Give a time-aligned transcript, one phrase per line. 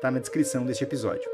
[0.00, 1.28] está na descrição deste episódio.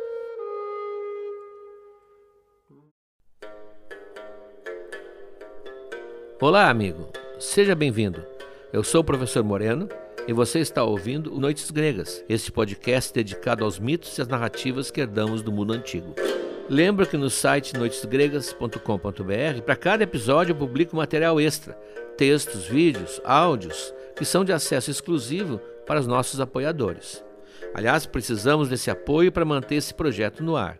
[6.40, 7.08] Olá, amigo.
[7.38, 8.24] Seja bem-vindo.
[8.72, 9.88] Eu sou o professor Moreno
[10.26, 14.90] e você está ouvindo o Noites Gregas, este podcast dedicado aos mitos e às narrativas
[14.90, 16.16] que herdamos do mundo antigo.
[16.68, 21.74] Lembra que no site noitesgregas.com.br, para cada episódio eu publico material extra,
[22.18, 27.24] textos, vídeos, áudios, que são de acesso exclusivo para os nossos apoiadores.
[27.74, 30.78] Aliás, precisamos desse apoio para manter esse projeto no ar.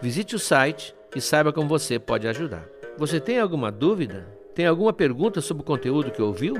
[0.00, 2.68] Visite o site e saiba como você pode ajudar.
[2.96, 4.26] Você tem alguma dúvida?
[4.54, 6.54] Tem alguma pergunta sobre o conteúdo que ouviu?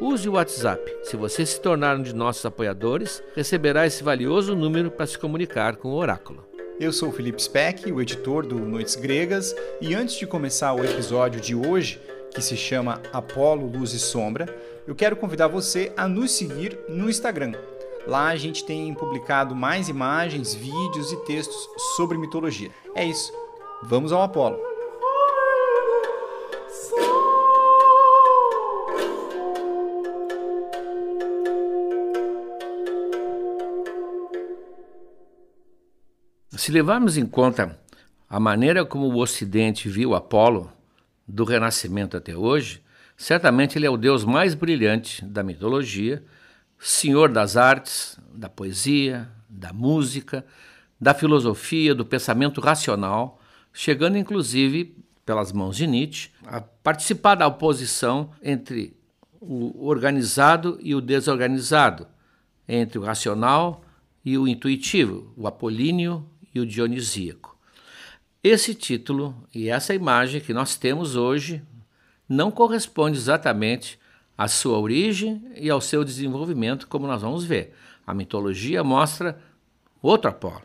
[0.00, 0.96] Use o WhatsApp.
[1.02, 5.76] Se você se tornar um de nossos apoiadores, receberá esse valioso número para se comunicar
[5.76, 6.46] com o oráculo.
[6.80, 10.82] Eu sou o Felipe Speck, o editor do Noites Gregas, e antes de começar o
[10.82, 12.00] episódio de hoje,
[12.34, 14.46] que se chama Apolo Luz e Sombra,
[14.86, 17.52] eu quero convidar você a nos seguir no Instagram.
[18.06, 22.70] Lá a gente tem publicado mais imagens, vídeos e textos sobre mitologia.
[22.94, 23.32] É isso.
[23.82, 24.58] Vamos ao Apolo.
[36.50, 37.78] Se levarmos em conta
[38.28, 40.70] a maneira como o Ocidente viu Apolo,
[41.26, 42.82] do Renascimento até hoje,
[43.16, 46.22] certamente ele é o deus mais brilhante da mitologia
[46.80, 50.44] senhor das artes, da poesia, da música,
[50.98, 53.38] da filosofia, do pensamento racional,
[53.72, 58.96] chegando inclusive, pelas mãos de Nietzsche, a participar da oposição entre
[59.40, 62.06] o organizado e o desorganizado,
[62.66, 63.84] entre o racional
[64.24, 67.56] e o intuitivo, o apolíneo e o dionisíaco.
[68.42, 71.62] Esse título e essa imagem que nós temos hoje
[72.28, 73.98] não corresponde exatamente
[74.40, 77.74] à sua origem e ao seu desenvolvimento, como nós vamos ver.
[78.06, 79.38] A mitologia mostra
[80.00, 80.62] outro Apolo.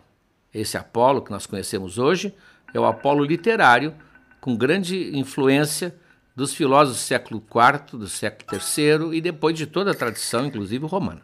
[0.53, 2.33] Esse Apolo que nós conhecemos hoje
[2.73, 3.93] é o Apolo literário,
[4.39, 5.93] com grande influência
[6.33, 10.85] dos filósofos do século IV, do século III e depois de toda a tradição, inclusive
[10.85, 11.23] romana.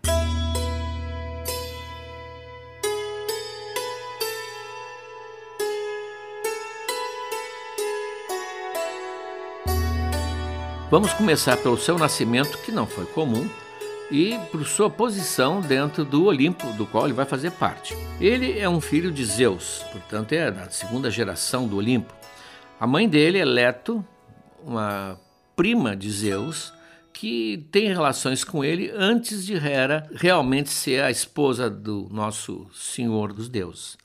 [10.91, 13.49] Vamos começar pelo seu nascimento, que não foi comum,
[14.11, 17.95] e por sua posição dentro do Olimpo, do qual ele vai fazer parte.
[18.19, 22.13] Ele é um filho de Zeus, portanto é da segunda geração do Olimpo.
[22.77, 24.05] A mãe dele é Leto,
[24.65, 25.17] uma
[25.55, 26.73] prima de Zeus,
[27.13, 33.31] que tem relações com ele antes de Hera realmente ser a esposa do nosso Senhor
[33.31, 33.97] dos Deuses.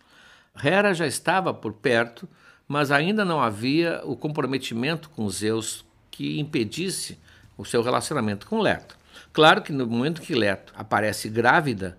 [0.63, 2.29] Hera já estava por perto,
[2.69, 5.85] mas ainda não havia o comprometimento com Zeus
[6.17, 7.19] que impedisse
[7.59, 8.97] o seu relacionamento com Leto.
[9.35, 11.99] Claro que no momento que Leto aparece grávida,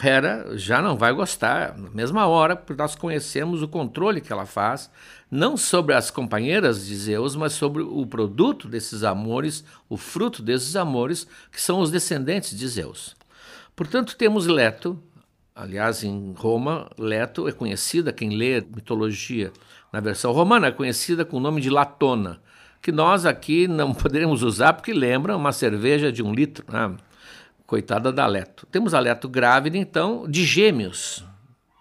[0.00, 4.46] Hera já não vai gostar na mesma hora, porque nós conhecemos o controle que ela
[4.46, 4.88] faz,
[5.28, 10.76] não sobre as companheiras de Zeus, mas sobre o produto desses amores, o fruto desses
[10.76, 13.16] amores, que são os descendentes de Zeus.
[13.74, 15.02] Portanto, temos Leto,
[15.52, 19.52] aliás, em Roma, Leto é conhecida, quem lê mitologia
[19.92, 22.40] na versão romana, é conhecida com o nome de Latona,
[22.80, 26.64] que nós aqui não poderemos usar porque lembra uma cerveja de um litro.
[26.72, 26.94] Né?
[27.66, 28.66] Coitada da Leto.
[28.70, 31.24] Temos a Leto grávida, então, de gêmeos,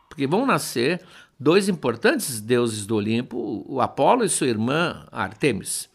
[0.10, 1.02] porque vão nascer
[1.40, 5.90] dois importantes deuses do Olimpo, o Apolo e sua irmã Artemis.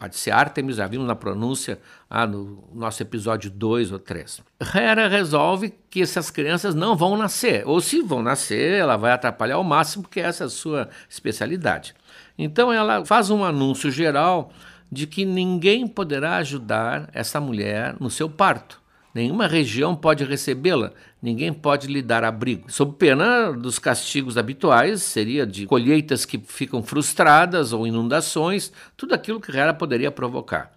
[0.00, 4.40] Pode ser Artemis, já vimos na pronúncia ah, no nosso episódio 2 ou 3.
[4.74, 9.56] Hera resolve que essas crianças não vão nascer, ou se vão nascer, ela vai atrapalhar
[9.56, 11.94] ao máximo, porque essa é a sua especialidade.
[12.38, 14.50] Então ela faz um anúncio geral
[14.90, 18.80] de que ninguém poderá ajudar essa mulher no seu parto.
[19.12, 22.70] Nenhuma região pode recebê-la, ninguém pode lhe dar abrigo.
[22.70, 29.40] Sob pena dos castigos habituais, seria de colheitas que ficam frustradas ou inundações, tudo aquilo
[29.40, 30.72] que Hera poderia provocar.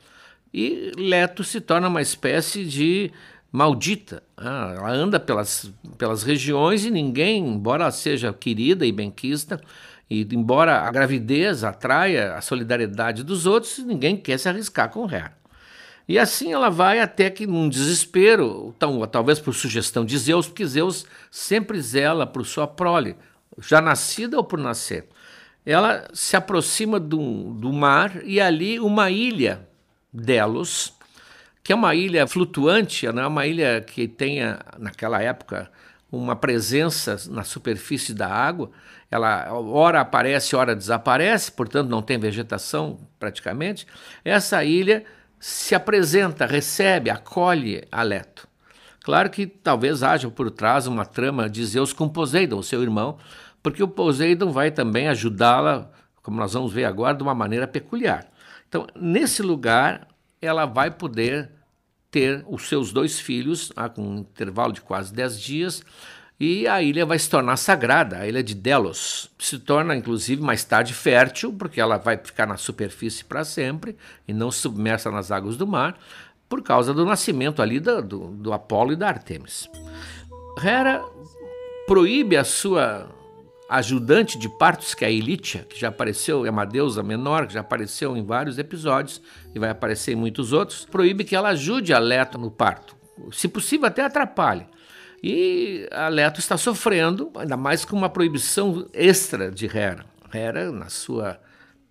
[0.52, 3.12] e Leto se torna uma espécie de
[3.52, 4.24] maldita.
[4.36, 9.62] Ah, ela anda pelas, pelas regiões e ninguém, embora seja querida e benquista,
[10.10, 15.43] e embora a gravidez atraia a solidariedade dos outros, ninguém quer se arriscar com Hera.
[16.08, 20.66] E assim ela vai até que, num desespero, então, talvez por sugestão de Zeus, porque
[20.66, 23.16] Zeus sempre zela por sua prole,
[23.60, 25.08] já nascida ou por nascer.
[25.66, 29.66] Ela se aproxima do, do mar e ali uma ilha,
[30.12, 30.94] Delos,
[31.64, 35.72] que é uma ilha flutuante, não é uma ilha que tenha, naquela época,
[36.12, 38.70] uma presença na superfície da água.
[39.10, 43.88] Ela ora aparece, ora desaparece, portanto não tem vegetação praticamente.
[44.26, 45.06] Essa ilha
[45.46, 48.48] se apresenta, recebe, acolhe Aleto.
[49.04, 53.18] Claro que talvez haja por trás uma trama de Zeus com Poseidon, seu irmão,
[53.62, 55.92] porque o Poseidon vai também ajudá-la,
[56.22, 58.26] como nós vamos ver agora, de uma maneira peculiar.
[58.70, 60.08] Então, nesse lugar,
[60.42, 61.52] ela vai poder
[62.10, 65.84] ter os seus dois filhos, ah, com um intervalo de quase 10 dias,
[66.44, 69.32] e a ilha vai se tornar sagrada, a ilha de Delos.
[69.40, 73.96] Se torna, inclusive, mais tarde fértil, porque ela vai ficar na superfície para sempre
[74.28, 75.98] e não submersa nas águas do mar,
[76.50, 79.70] por causa do nascimento ali do, do, do Apolo e da Artemis.
[80.62, 81.02] Hera
[81.88, 83.10] proíbe a sua
[83.70, 87.54] ajudante de partos, que é a Elitia, que já apareceu, é uma deusa menor, que
[87.54, 89.22] já apareceu em vários episódios
[89.56, 92.98] e vai aparecer em muitos outros, proíbe que ela ajude a Leto no parto.
[93.32, 94.68] Se possível, até atrapalhe.
[95.24, 100.06] E a Leto está sofrendo, ainda mais com uma proibição extra de Hera.
[100.34, 101.40] Hera, na sua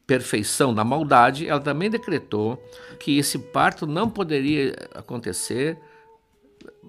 [0.07, 2.63] perfeição da maldade, ela também decretou
[3.01, 5.79] que esse parto não poderia acontecer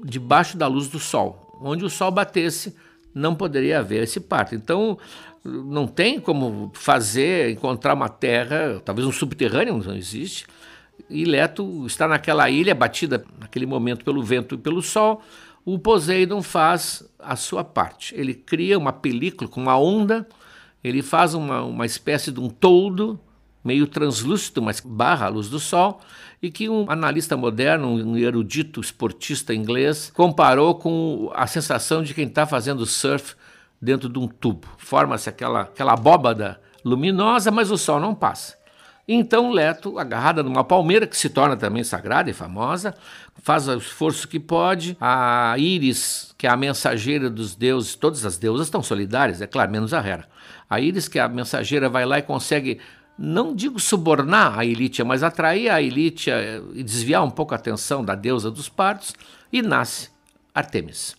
[0.03, 1.57] debaixo da luz do sol.
[1.61, 2.75] Onde o sol batesse,
[3.13, 4.53] não poderia haver esse parto.
[4.53, 4.97] Então,
[5.45, 10.45] não tem como fazer, encontrar uma terra, talvez um subterrâneo não existe,
[11.09, 15.21] e Leto está naquela ilha batida naquele momento pelo vento e pelo sol.
[15.65, 18.13] O Poseidon faz a sua parte.
[18.15, 20.27] Ele cria uma película com uma onda,
[20.83, 23.19] ele faz uma, uma espécie de um toldo
[23.63, 26.01] meio translúcido, mas barra a luz do sol,
[26.41, 32.27] e que um analista moderno, um erudito esportista inglês, comparou com a sensação de quem
[32.27, 33.35] está fazendo surf
[33.81, 34.67] dentro de um tubo.
[34.77, 38.57] Forma-se aquela, aquela abóbada luminosa, mas o sol não passa.
[39.07, 42.95] Então Leto, agarrada numa palmeira, que se torna também sagrada e famosa,
[43.41, 44.95] faz o esforço que pode.
[44.99, 49.71] A Íris, que é a mensageira dos deuses, todas as deusas estão solidárias, é claro,
[49.71, 50.27] menos a Hera.
[50.69, 52.79] A Íris, que é a mensageira, vai lá e consegue
[53.17, 58.03] não digo subornar a Ilítia, mas atrair a Ilítia e desviar um pouco a atenção
[58.03, 59.13] da deusa dos partos,
[59.51, 60.09] e nasce
[60.53, 61.15] Artemis.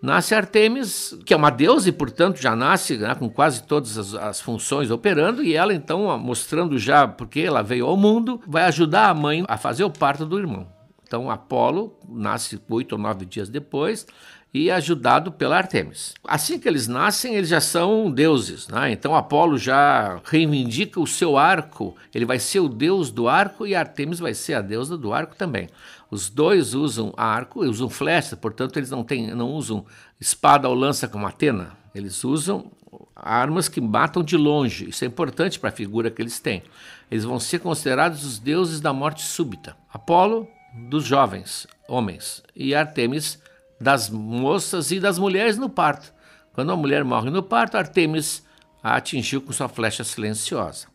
[0.00, 4.14] Nasce Artemis, que é uma deusa e, portanto, já nasce né, com quase todas as,
[4.14, 9.08] as, funções operando, e ela, então, mostrando já porque ela veio ao mundo, vai ajudar
[9.08, 10.68] a mãe a fazer o parto do irmão.
[11.02, 14.06] Então, Apolo nasce oito ou nove dias depois,
[14.52, 16.14] e ajudado pela Artemis.
[16.24, 18.66] Assim que eles nascem, eles já são deuses.
[18.68, 18.90] Né?
[18.92, 23.74] Então Apolo já reivindica o seu arco, ele vai ser o deus do arco e
[23.74, 25.68] Artemis vai ser a deusa do arco também.
[26.10, 29.84] Os dois usam arco, usam flecha, portanto eles não, têm, não usam
[30.20, 32.70] espada ou lança como Atena, eles usam
[33.14, 34.88] armas que matam de longe.
[34.88, 36.62] Isso é importante para a figura que eles têm.
[37.10, 39.76] Eles vão ser considerados os deuses da morte súbita.
[39.92, 40.48] Apolo,
[40.88, 43.38] dos jovens, homens, e Artemis,
[43.80, 46.12] das moças e das mulheres no parto.
[46.52, 48.46] Quando a mulher morre no parto, Artemis
[48.82, 50.86] a atingiu com sua flecha silenciosa.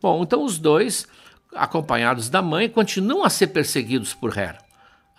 [0.00, 1.06] Bom, então os dois,
[1.54, 4.58] acompanhados da mãe, continuam a ser perseguidos por Hera.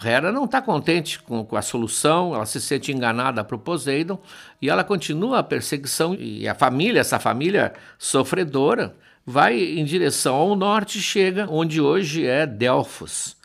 [0.04, 4.20] Hera não está contente com, com, a solução, ela se sente enganada por Poseidon
[4.62, 6.14] e ela continua a perseguição.
[6.14, 12.26] E a família, essa família sofredora, vai em direção ao norte e chega onde hoje
[12.26, 13.38] é Delfos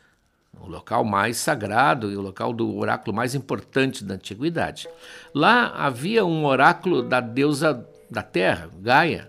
[0.63, 4.89] o local mais sagrado e o local do oráculo mais importante da antiguidade.
[5.35, 9.29] Lá havia um oráculo da deusa da terra, Gaia,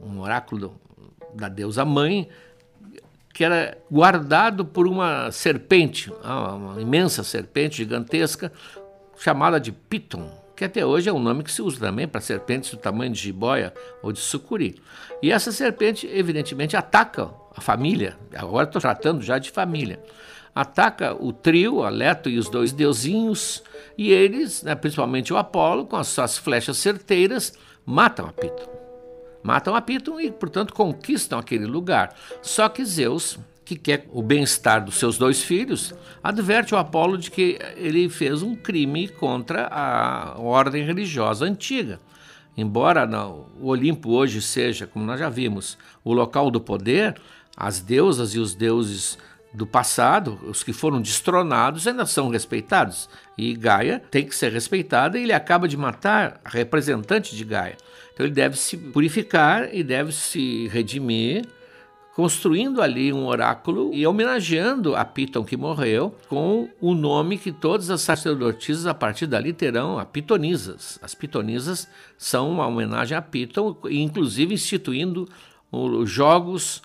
[0.00, 0.78] um oráculo
[1.34, 2.28] da deusa mãe,
[3.36, 8.50] que era guardado por uma serpente, ah, uma imensa serpente gigantesca,
[9.18, 12.70] chamada de Piton, que até hoje é um nome que se usa também para serpentes
[12.70, 14.80] do tamanho de jiboia ou de sucuri.
[15.22, 18.16] E essa serpente, evidentemente, ataca a família.
[18.34, 20.00] Agora estou tratando já de família
[20.54, 23.62] ataca o trio, a Leto e os dois deusinhos,
[23.98, 27.52] e eles, né, principalmente o Apolo, com as suas flechas certeiras,
[27.84, 28.85] matam a Piton.
[29.46, 32.12] Matam a Piton e, portanto, conquistam aquele lugar.
[32.42, 37.30] Só que Zeus, que quer o bem-estar dos seus dois filhos, adverte o Apolo de
[37.30, 42.00] que ele fez um crime contra a ordem religiosa antiga.
[42.56, 43.08] Embora
[43.60, 47.14] o Olimpo hoje seja, como nós já vimos, o local do poder,
[47.56, 49.16] as deusas e os deuses
[49.54, 53.08] do passado, os que foram destronados, ainda são respeitados.
[53.38, 57.76] E Gaia tem que ser respeitada e ele acaba de matar a representante de Gaia.
[58.16, 61.44] Então ele deve se purificar e deve se redimir,
[62.14, 67.90] construindo ali um oráculo e homenageando a Piton que morreu com o nome que todas
[67.90, 70.98] as sacerdotisas a partir dali terão, a Pitonisas.
[71.02, 75.28] As Pitonisas são uma homenagem a Piton, inclusive instituindo
[75.70, 76.80] os jogos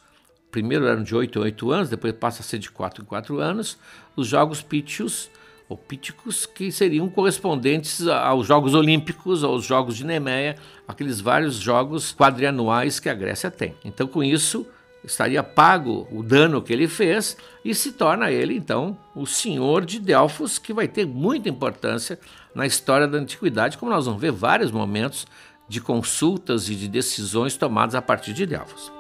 [0.52, 3.40] primeiro eram de 8 em 8 anos, depois passa a ser de 4 em 4
[3.40, 3.78] anos,
[4.18, 5.32] os Jogos Pítios,
[5.72, 12.14] ou Píticos, que seriam correspondentes aos Jogos Olímpicos, aos Jogos de Nemeia, aqueles vários jogos
[12.14, 13.74] quadrianuais que a Grécia tem.
[13.86, 14.68] Então, com isso,
[15.04, 20.00] estaria pago o dano que ele fez e se torna ele, então, o senhor de
[20.00, 22.20] Delfos, que vai ter muita importância
[22.54, 25.26] na história da antiguidade, como nós vamos ver vários momentos
[25.70, 28.92] de consultas e de decisões tomadas a partir de Delfos.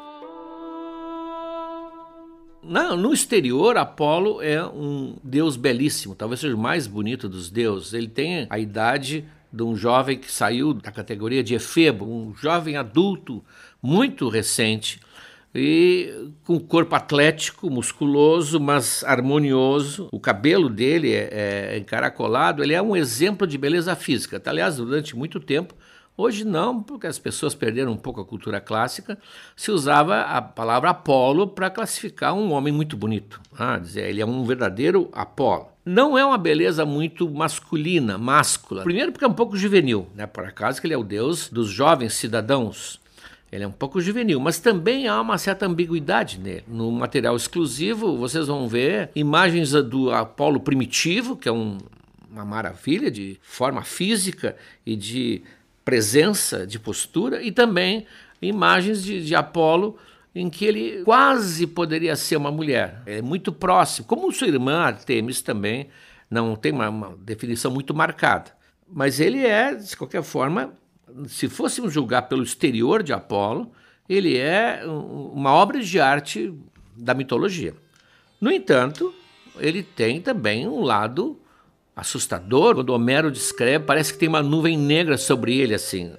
[2.64, 7.94] Na, no exterior, Apolo é um deus belíssimo, talvez seja o mais bonito dos deuses.
[7.94, 12.78] Ele tem a idade de um jovem que saiu da categoria de Efebo, um jovem
[12.78, 13.44] adulto
[13.82, 15.00] muito recente
[15.54, 20.08] e com corpo atlético, musculoso, mas harmonioso.
[20.12, 24.42] O cabelo dele é, é encaracolado, ele é um exemplo de beleza física.
[24.46, 25.74] Aliás, durante muito tempo
[26.22, 29.18] Hoje não, porque as pessoas perderam um pouco a cultura clássica,
[29.56, 33.42] se usava a palavra Apolo para classificar um homem muito bonito.
[33.58, 35.70] Ah, dizer, ele é um verdadeiro Apolo.
[35.84, 38.84] Não é uma beleza muito masculina, máscula.
[38.84, 40.28] Primeiro porque é um pouco juvenil, né?
[40.28, 43.02] Por acaso que ele é o deus dos jovens cidadãos.
[43.52, 46.66] Ele é um pouco juvenil, mas também há uma certa ambiguidade nele.
[46.68, 51.80] No material exclusivo, vocês vão ver imagens do Apolo primitivo, que é um,
[52.32, 55.42] uma maravilha de forma física e de
[55.92, 58.06] presença, de postura, e também
[58.42, 59.98] imagens de, de Apolo
[60.34, 63.02] em que ele quase poderia ser uma mulher.
[63.06, 65.90] É muito próximo, como sua irmã Artemis também
[66.30, 68.54] não tem uma, uma definição muito marcada.
[68.88, 70.74] Mas ele é, de qualquer forma,
[71.28, 73.70] se fôssemos julgar pelo exterior de Apolo,
[74.08, 76.54] ele é uma obra de arte
[76.96, 77.76] da mitologia.
[78.40, 79.14] No entanto,
[79.60, 81.38] ele tem também um lado
[81.96, 82.76] assustador.
[82.76, 86.14] Quando Homero descreve, parece que tem uma nuvem negra sobre ele, assim.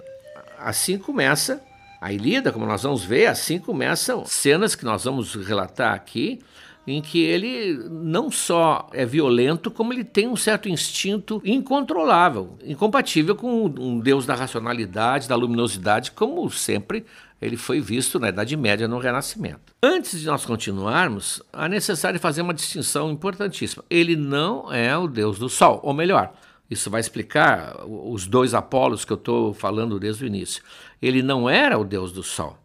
[0.58, 1.62] Assim começa
[2.00, 6.40] a Ilíada, como nós vamos ver, assim começam cenas que nós vamos relatar aqui,
[6.84, 13.36] em que ele não só é violento, como ele tem um certo instinto incontrolável, incompatível
[13.36, 17.04] com um deus da racionalidade, da luminosidade, como sempre
[17.42, 19.74] ele foi visto na Idade Média no Renascimento.
[19.82, 23.84] Antes de nós continuarmos, é necessário fazer uma distinção importantíssima.
[23.90, 26.32] Ele não é o deus do Sol, ou melhor,
[26.70, 30.62] isso vai explicar os dois Apolos que eu estou falando desde o início.
[31.02, 32.56] Ele não era o deus do Sol.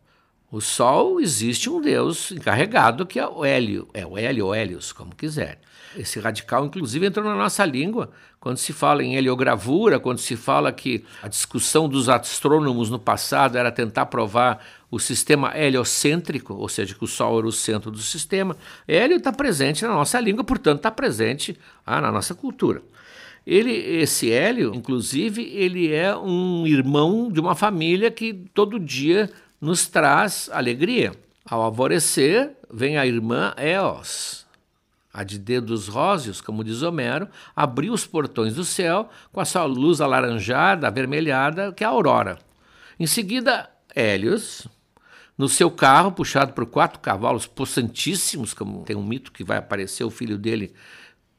[0.51, 5.15] O Sol existe um deus encarregado que é o Hélio, é o Hélio Hélios, como
[5.15, 5.59] quiser.
[5.95, 10.71] Esse radical, inclusive, entrou na nossa língua quando se fala em heliogravura, quando se fala
[10.71, 16.95] que a discussão dos astrônomos no passado era tentar provar o sistema heliocêntrico, ou seja,
[16.95, 18.55] que o Sol era o centro do sistema.
[18.87, 22.81] Hélio está presente na nossa língua, portanto, está presente ah, na nossa cultura.
[23.45, 29.29] Ele, esse Hélio, inclusive, ele é um irmão de uma família que todo dia
[29.59, 31.13] nos traz alegria.
[31.45, 34.45] Ao alvorecer, vem a irmã Eos,
[35.17, 39.63] a de dedos róseos, como diz Homero, abriu os portões do céu com a sua
[39.63, 42.37] luz alaranjada, avermelhada, que é a aurora.
[42.99, 44.67] Em seguida, Hélios,
[45.35, 50.03] no seu carro, puxado por quatro cavalos possantíssimos, como tem um mito que vai aparecer
[50.03, 50.75] o filho dele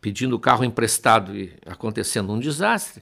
[0.01, 3.01] pedindo o carro emprestado e acontecendo um desastre,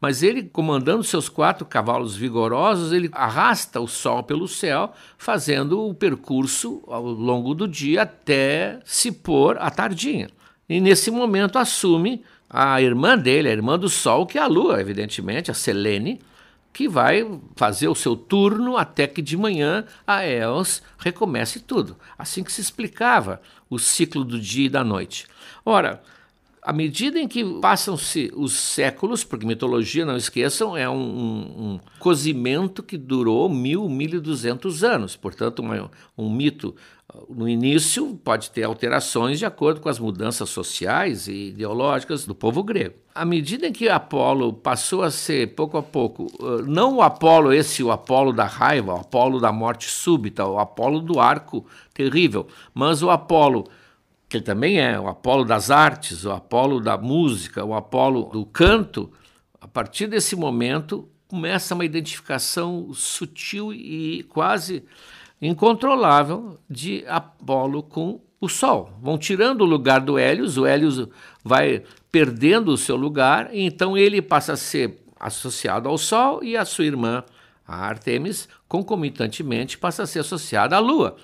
[0.00, 5.94] mas ele, comandando seus quatro cavalos vigorosos, ele arrasta o sol pelo céu, fazendo o
[5.94, 10.28] percurso ao longo do dia até se pôr à tardinha.
[10.68, 14.80] E nesse momento assume a irmã dele, a irmã do sol, que é a lua,
[14.80, 16.20] evidentemente, a Selene,
[16.72, 17.26] que vai
[17.56, 21.96] fazer o seu turno até que de manhã a Eos recomece tudo.
[22.18, 25.26] Assim que se explicava o ciclo do dia e da noite.
[25.64, 26.02] Ora,
[26.66, 31.80] à medida em que passam-se os séculos, porque mitologia, não esqueçam, é um, um, um
[32.00, 35.14] cozimento que durou mil, mil e duzentos anos.
[35.14, 36.74] Portanto, uma, um mito
[37.30, 42.64] no início pode ter alterações de acordo com as mudanças sociais e ideológicas do povo
[42.64, 42.96] grego.
[43.14, 46.26] À medida em que Apolo passou a ser, pouco a pouco,
[46.66, 51.00] não o Apolo, esse o Apolo da raiva, o Apolo da morte súbita, o Apolo
[51.00, 53.68] do arco terrível, mas o Apolo
[54.28, 58.44] que ele também é o Apolo das artes, o Apolo da música, o Apolo do
[58.44, 59.10] canto,
[59.60, 64.84] a partir desse momento começa uma identificação sutil e quase
[65.40, 68.92] incontrolável de Apolo com o Sol.
[69.00, 71.08] Vão tirando o lugar do Hélios, o Hélios
[71.44, 76.56] vai perdendo o seu lugar, e então ele passa a ser associado ao Sol e
[76.56, 77.24] a sua irmã,
[77.66, 81.16] a Artemis, concomitantemente passa a ser associada à Lua.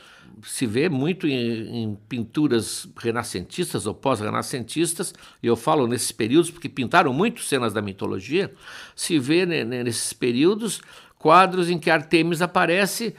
[0.42, 6.68] Se vê muito em, em pinturas renascentistas ou pós-renascentistas, e eu falo nesses períodos porque
[6.68, 8.52] pintaram muito cenas da mitologia,
[8.94, 10.80] se vê nesses períodos
[11.18, 13.14] quadros em que Artemis aparece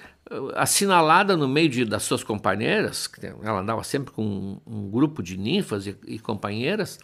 [0.55, 3.09] assinalada no meio de, das suas companheiras,
[3.43, 6.99] ela andava sempre com um, um grupo de ninfas e, e, companheiras,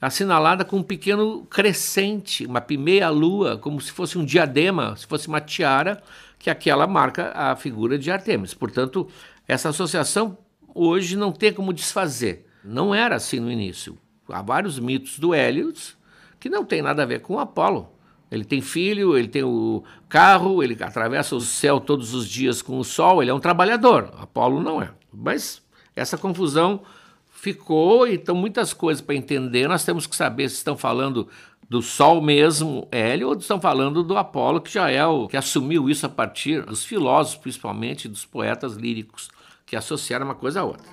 [0.00, 5.28] assinalada com um pequeno crescente, uma meia lua, como se fosse um diadema, se fosse
[5.28, 6.02] uma tiara,
[6.38, 8.54] que aquela marca a figura de Artemis.
[8.54, 9.08] Portanto,
[9.48, 10.36] essa associação
[10.74, 12.46] hoje não tem como desfazer.
[12.62, 13.98] Não era assim no início.
[14.28, 15.96] Há vários mitos do Hélios
[16.38, 17.90] que não tem nada a ver com Apolo.
[18.30, 22.78] Ele tem filho, ele tem o carro, ele atravessa o céu todos os dias com
[22.78, 24.12] o sol, ele é um trabalhador.
[24.18, 24.90] Apolo não é.
[25.10, 25.62] Mas
[25.96, 26.82] essa confusão
[27.30, 31.26] ficou, então muitas coisas para entender, nós temos que saber se estão falando
[31.68, 35.88] do Sol mesmo, Hélio, ou estão falando do Apolo, que já é o que assumiu
[35.88, 39.28] isso a partir dos filósofos, principalmente dos poetas líricos,
[39.68, 40.88] que associaram uma coisa a outra.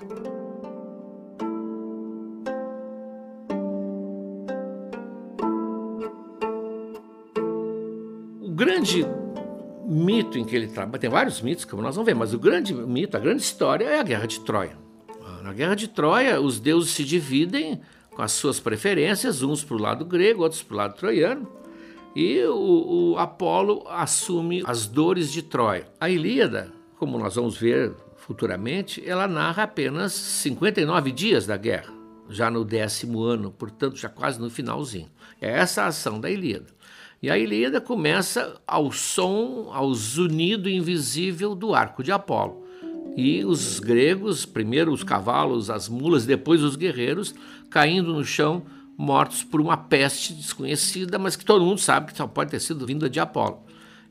[8.55, 9.05] grande
[9.85, 12.73] mito em que ele trabalha, tem vários mitos, como nós vamos ver, mas o grande
[12.73, 14.77] mito, a grande história é a Guerra de Troia.
[15.43, 19.79] Na Guerra de Troia, os deuses se dividem com as suas preferências, uns para o
[19.79, 21.47] lado grego, outros para o lado troiano,
[22.15, 25.85] e o, o Apolo assume as dores de Troia.
[25.99, 27.93] A Ilíada, como nós vamos ver
[28.25, 31.93] futuramente, ela narra apenas 59 dias da guerra,
[32.27, 35.09] já no décimo ano, portanto, já quase no finalzinho.
[35.39, 36.65] É essa a ação da Ilíada.
[37.21, 42.65] E a Ilíada começa ao som, ao zunido invisível do arco de Apolo.
[43.15, 47.33] E os gregos, primeiro os cavalos, as mulas, depois os guerreiros,
[47.69, 48.65] caindo no chão,
[48.97, 52.87] mortos por uma peste desconhecida, mas que todo mundo sabe que só pode ter sido
[52.87, 53.64] vinda de Apolo.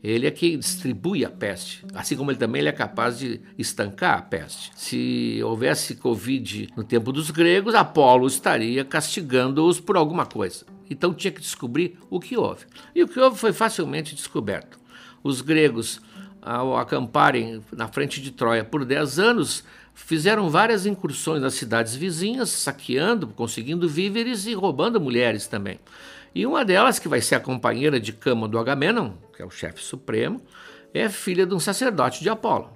[0.05, 4.19] Ele é que distribui a peste, assim como ele também ele é capaz de estancar
[4.19, 4.71] a peste.
[4.77, 10.67] Se houvesse Covid no tempo dos gregos, Apolo estaria castigando-os por alguma coisa.
[10.91, 12.67] Então tinha que descobrir o que houve.
[12.95, 14.79] E o que houve foi facilmente descoberto.
[15.23, 16.03] Os gregos,
[16.43, 19.65] ao acamparem na frente de Troia por 10 anos,
[19.95, 25.79] fizeram várias incursões nas cidades vizinhas, saqueando, conseguindo víveres e roubando mulheres também.
[26.35, 29.51] E uma delas, que vai ser a companheira de cama do Agamenon, que é o
[29.51, 30.43] chefe supremo,
[30.93, 32.71] é filha de um sacerdote de Apolo.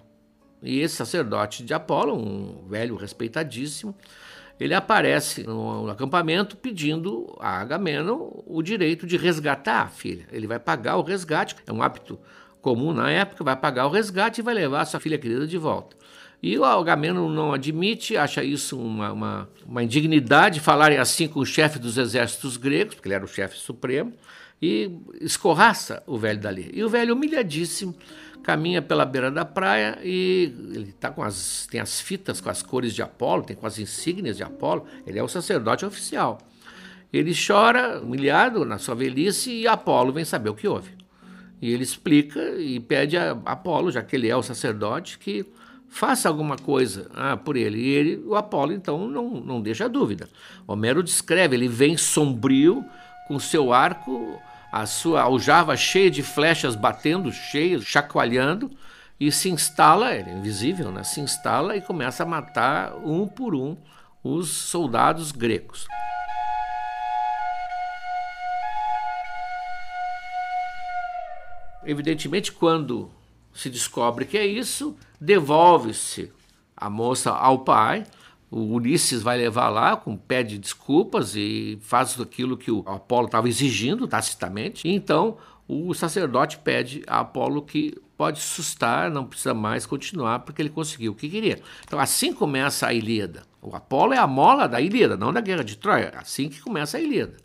[0.62, 3.96] E esse sacerdote de Apolo, um velho respeitadíssimo,
[4.60, 10.26] ele aparece no acampamento pedindo a Agamenon o direito de resgatar a filha.
[10.32, 12.18] Ele vai pagar o resgate, é um hábito
[12.60, 15.96] comum na época, vai pagar o resgate e vai levar sua filha querida de volta.
[16.42, 21.46] E o Agamenon não admite, acha isso uma, uma, uma indignidade falarem assim com o
[21.46, 24.12] chefe dos exércitos gregos, porque ele era o chefe supremo,
[24.62, 26.70] e escorraça o velho dali.
[26.72, 27.94] E o velho, humilhadíssimo,
[28.42, 32.62] caminha pela beira da praia e ele tá com as, tem as fitas com as
[32.62, 36.38] cores de Apolo, tem com as insígnias de Apolo, ele é o sacerdote oficial.
[37.12, 40.92] Ele chora, humilhado na sua velhice, e Apolo vem saber o que houve.
[41.60, 45.44] E ele explica e pede a Apolo, já que ele é o sacerdote, que
[45.88, 47.78] faça alguma coisa ah, por ele.
[47.78, 50.28] E ele, o Apolo, então, não, não deixa dúvida.
[50.66, 52.84] Homero descreve, ele vem sombrio,
[53.26, 58.70] com seu arco a sua aljava cheia de flechas batendo, cheia, chacoalhando,
[59.18, 61.02] e se instala, ele é invisível, né?
[61.02, 63.76] se instala e começa a matar um por um
[64.22, 65.86] os soldados gregos.
[71.84, 73.10] Evidentemente, quando
[73.58, 76.30] se descobre que é isso, devolve-se
[76.76, 78.04] a moça ao pai,
[78.50, 83.48] o Ulisses vai levar lá, com pede desculpas e faz aquilo que o Apolo estava
[83.48, 84.88] exigindo tacitamente.
[84.88, 90.70] Então o sacerdote pede a Apolo que pode sustar, não precisa mais continuar, porque ele
[90.70, 91.60] conseguiu o que queria.
[91.84, 93.42] Então assim começa a Ilíada.
[93.60, 96.12] O Apolo é a mola da Ilíada, não da guerra de Troia.
[96.16, 97.36] Assim que começa a Ilíada.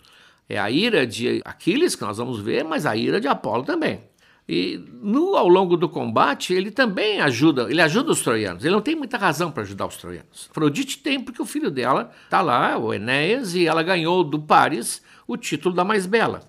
[0.48, 4.02] É a ira de Aquiles, que nós vamos ver, mas a ira de Apolo também.
[4.48, 8.64] E no, ao longo do combate, ele também ajuda, ele ajuda os troianos.
[8.64, 10.50] Ele não tem muita razão para ajudar os troianos.
[10.52, 15.02] Afrodite tem, porque o filho dela está lá, o Enéas, e ela ganhou do Paris
[15.26, 16.42] o título da mais bela.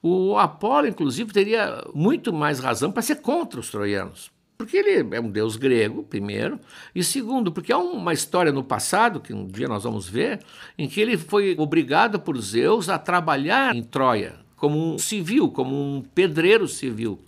[0.00, 4.30] O Apolo, inclusive, teria muito mais razão para ser contra os troianos.
[4.56, 6.60] Porque ele é um deus grego, primeiro,
[6.94, 10.40] e segundo, porque há uma história no passado, que um dia nós vamos ver,
[10.78, 15.74] em que ele foi obrigado por Zeus a trabalhar em Troia, como um civil, como
[15.74, 17.18] um pedreiro civil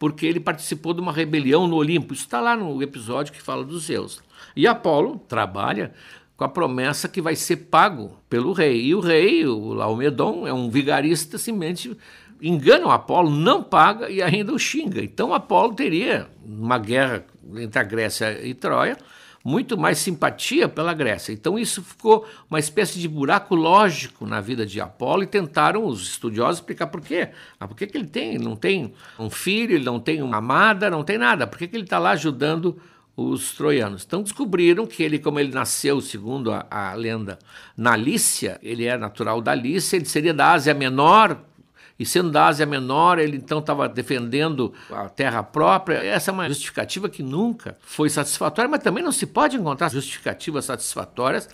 [0.00, 2.14] porque ele participou de uma rebelião no Olimpo.
[2.14, 4.22] Isso está lá no episódio que fala dos Zeus.
[4.56, 5.92] E Apolo trabalha
[6.38, 8.86] com a promessa que vai ser pago pelo rei.
[8.86, 11.94] E o rei, o Laomedon, é um vigarista, simplesmente
[12.40, 15.04] engana o Apolo, não paga e ainda o xinga.
[15.04, 18.96] Então Apolo teria, uma guerra entre a Grécia e Troia,
[19.44, 21.32] muito mais simpatia pela Grécia.
[21.32, 26.02] Então isso ficou uma espécie de buraco lógico na vida de Apolo e tentaram os
[26.02, 27.30] estudiosos explicar por quê.
[27.58, 28.38] Ah, por que, que ele tem?
[28.38, 31.46] Não tem um filho, ele não tem uma amada, não tem nada.
[31.46, 32.80] Por que, que ele está lá ajudando
[33.16, 34.04] os troianos.
[34.06, 37.38] Então descobriram que ele, como ele nasceu, segundo a, a lenda,
[37.76, 41.38] na Lícia, ele é natural da Lícia, ele seria da Ásia Menor,
[42.00, 45.98] e sendo da Ásia Menor, ele então estava defendendo a terra própria.
[45.98, 50.64] Essa é uma justificativa que nunca foi satisfatória, mas também não se pode encontrar justificativas
[50.64, 51.46] satisfatórias,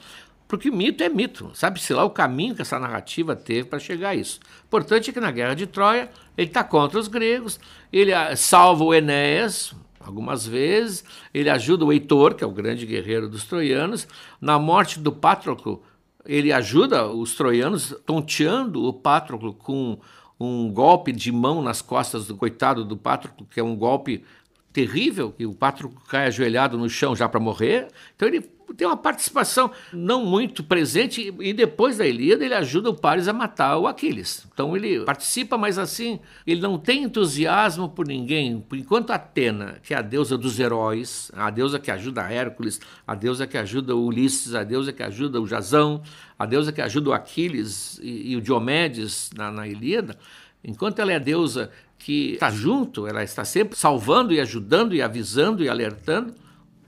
[0.46, 1.50] porque mito é mito.
[1.52, 4.38] Sabe-se lá o caminho que essa narrativa teve para chegar a isso.
[4.64, 7.58] Importante é que na Guerra de Troia, ele está contra os gregos,
[7.92, 11.02] ele ah, salva o Enéas, algumas vezes.
[11.34, 14.06] Ele ajuda o Heitor, que é o grande guerreiro dos troianos.
[14.40, 15.82] Na morte do Patroclo,
[16.24, 19.98] ele ajuda os troianos, tonteando o Patroclo com
[20.38, 24.24] um golpe de mão nas costas do coitado do Patroclo, que é um golpe
[24.72, 27.88] terrível, e o Patroclo cai ajoelhado no chão já para morrer.
[28.14, 32.94] Então ele tem uma participação não muito presente e depois da Ilíada ele ajuda o
[32.94, 34.46] Paris a matar o Aquiles.
[34.52, 38.64] Então ele participa, mas assim, ele não tem entusiasmo por ninguém.
[38.72, 43.46] Enquanto Atena, que é a deusa dos heróis, a deusa que ajuda Hércules, a deusa
[43.46, 46.02] que ajuda Ulisses, a deusa que ajuda o Jasão,
[46.38, 50.18] a deusa que ajuda o Aquiles e, e o Diomedes na, na Ilíada,
[50.64, 55.00] enquanto ela é a deusa que está junto, ela está sempre salvando e ajudando e
[55.00, 56.34] avisando e alertando,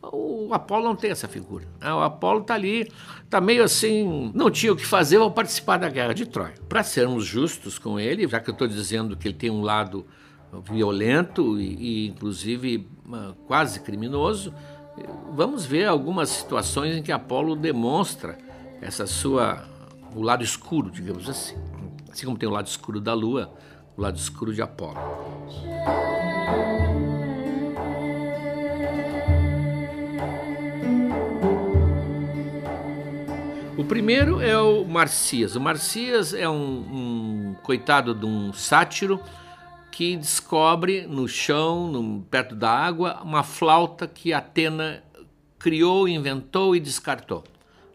[0.03, 1.67] o Apolo não tem essa figura.
[1.81, 1.93] Né?
[1.93, 2.91] O Apolo está ali,
[3.25, 6.55] está meio assim, não tinha o que fazer, vou participar da guerra de Troia.
[6.69, 10.07] Para sermos justos com ele, já que eu estou dizendo que ele tem um lado
[10.71, 12.89] violento e, e inclusive
[13.47, 14.55] quase criminoso,
[15.33, 18.39] vamos ver algumas situações em que Apolo demonstra
[18.81, 19.67] essa sua
[20.15, 21.57] o lado escuro, digamos assim.
[22.11, 23.53] Assim como tem o lado escuro da Lua,
[23.97, 24.99] o lado escuro de Apolo.
[33.79, 35.55] O primeiro é o Marcias.
[35.55, 39.23] O Marcias é um, um coitado de um sátiro
[39.93, 45.05] que descobre no chão, no, perto da água, uma flauta que Atena
[45.61, 47.45] criou, inventou e descartou.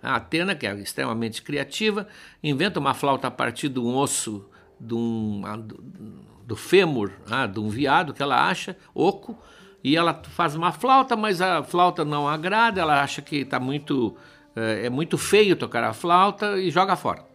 [0.01, 2.07] A Atena, que é extremamente criativa,
[2.41, 5.41] inventa uma flauta a partir de um osso de um,
[6.47, 9.37] do fêmur, ah, de um viado que ela acha oco,
[9.83, 14.15] e ela faz uma flauta, mas a flauta não agrada, ela acha que está muito
[14.55, 17.25] é, é muito feio tocar a flauta e joga fora.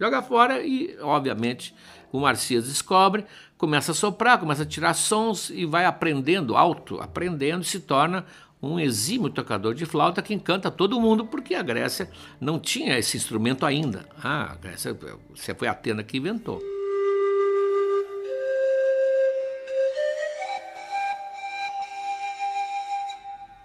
[0.00, 1.74] Joga fora e, obviamente,
[2.12, 3.24] o Marcias descobre,
[3.56, 8.24] começa a soprar, começa a tirar sons e vai aprendendo, alto, aprendendo, se torna
[8.62, 13.16] um exímio tocador de flauta que encanta todo mundo, porque a Grécia não tinha esse
[13.16, 14.06] instrumento ainda.
[14.22, 14.96] Ah, a Grécia,
[15.34, 16.60] você foi a Atena que inventou.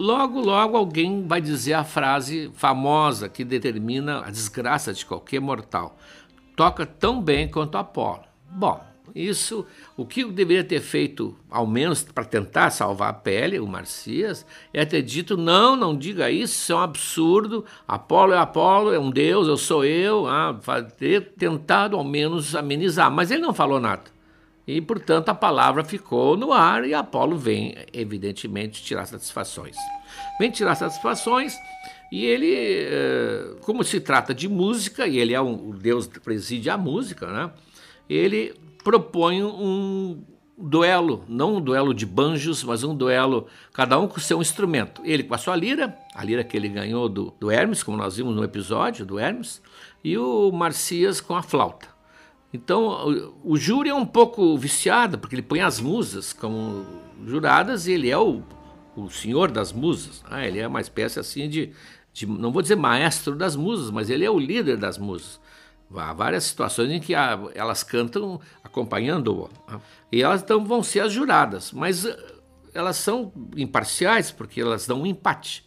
[0.01, 5.95] Logo, logo alguém vai dizer a frase famosa que determina a desgraça de qualquer mortal:
[6.55, 8.23] toca tão bem quanto Apolo.
[8.49, 8.83] Bom,
[9.13, 9.63] isso,
[9.95, 14.83] o que deveria ter feito, ao menos para tentar salvar a pele, o Marcias, é
[14.85, 17.63] ter dito: não, não diga isso, isso é um absurdo.
[17.87, 20.25] Apolo é Apolo, é um deus, eu sou eu.
[20.25, 20.59] Ah,
[20.97, 24.05] ter tentado ao menos amenizar, mas ele não falou nada.
[24.67, 29.75] E, portanto, a palavra ficou no ar e Apolo vem, evidentemente, tirar satisfações.
[30.39, 31.55] Vem tirar satisfações
[32.11, 36.19] e ele, eh, como se trata de música, e ele é um, o Deus que
[36.19, 37.51] preside a música, né?
[38.09, 40.21] ele propõe um
[40.57, 45.01] duelo, não um duelo de banjos, mas um duelo, cada um com seu instrumento.
[45.05, 48.17] Ele com a sua lira, a lira que ele ganhou do, do Hermes, como nós
[48.17, 49.61] vimos no episódio do Hermes,
[50.03, 51.87] e o Marcias com a flauta.
[52.53, 56.85] Então, o, júri é um pouco viciado, porque ele põe as musas como
[57.25, 58.43] juradas e ele é o,
[58.95, 60.21] o senhor das musas.
[60.29, 61.71] Ah, ele é uma espécie assim de,
[62.11, 65.39] de, não vou dizer maestro das musas, mas ele é o líder das musas.
[65.95, 69.49] Há várias situações em que a, elas cantam acompanhando-o.
[69.69, 69.79] Né?
[70.11, 72.17] E elas então vão ser as juradas, mas eh,
[72.73, 75.65] elas são imparciais porque elas dão um empate.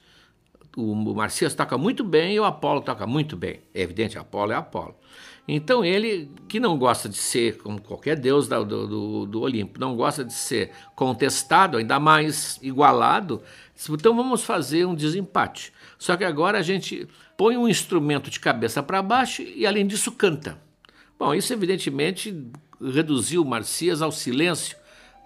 [0.76, 3.60] O Marcias toca muito bem e o Apolo toca muito bem.
[3.72, 4.96] É evidente, Apolo é Apolo.
[5.46, 9.94] Então ele, que não gosta de ser, como qualquer deus do, do, do Olimpo, não
[9.94, 13.42] gosta de ser contestado, ainda mais igualado,
[13.74, 15.72] disse, então vamos fazer um desempate.
[15.98, 20.12] Só que agora a gente põe um instrumento de cabeça para baixo e além disso
[20.12, 20.58] canta.
[21.18, 22.34] Bom, isso evidentemente
[22.80, 24.76] reduziu Marcias ao silêncio,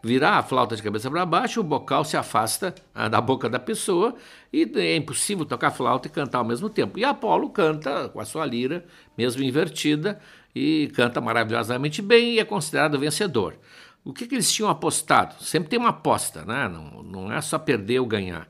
[0.03, 3.59] virar a flauta de cabeça para baixo, o bocal se afasta ah, da boca da
[3.59, 4.15] pessoa
[4.53, 6.99] e é impossível tocar flauta e cantar ao mesmo tempo.
[6.99, 8.85] E Apolo canta com a sua lira,
[9.17, 10.19] mesmo invertida,
[10.55, 13.57] e canta maravilhosamente bem e é considerado vencedor.
[14.05, 15.43] O que, que eles tinham apostado?
[15.43, 16.69] Sempre tem uma aposta, né?
[16.69, 18.49] não, não é só perder ou ganhar.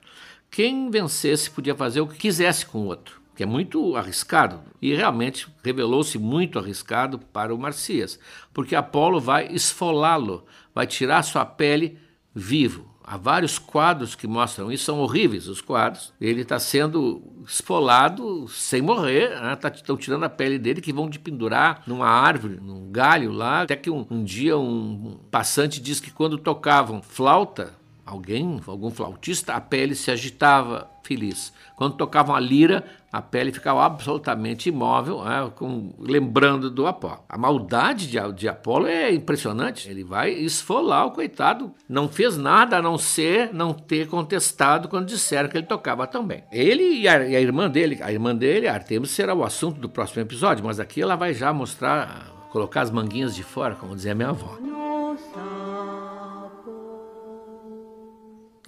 [0.50, 4.62] Quem vencesse podia fazer o que quisesse com o outro, que é muito arriscado.
[4.83, 8.18] E realmente revelou-se muito arriscado para o Marcias,
[8.53, 11.96] porque Apolo vai esfolá-lo, vai tirar sua pele
[12.35, 12.92] vivo.
[13.05, 16.12] Há vários quadros que mostram isso, são horríveis os quadros.
[16.20, 19.57] Ele está sendo esfolado sem morrer, estão né?
[19.57, 23.62] Tá, tirando a pele dele que vão de pendurar numa árvore, num galho lá.
[23.62, 27.78] Até que um, um dia um passante diz que quando tocavam flauta,
[28.09, 31.53] alguém, algum flautista, a pele se agitava feliz.
[31.77, 37.21] Quando tocavam a lira, a pele ficava absolutamente imóvel, né, com, lembrando do Apolo.
[37.29, 39.88] A maldade de, de, Apolo é impressionante.
[39.88, 41.73] Ele vai esfolar o coitado.
[41.88, 46.27] Não fez nada a não ser não ter contestado quando disseram que ele tocava tão
[46.27, 46.44] bem.
[46.53, 49.88] Ele e a, e a irmã dele, a irmã dele, Artemis, será o assunto do
[49.88, 54.14] próximo episódio, mas aqui ela vai já mostrar, colocar as manguinhas de fora, como dizia
[54.14, 54.78] minha avó.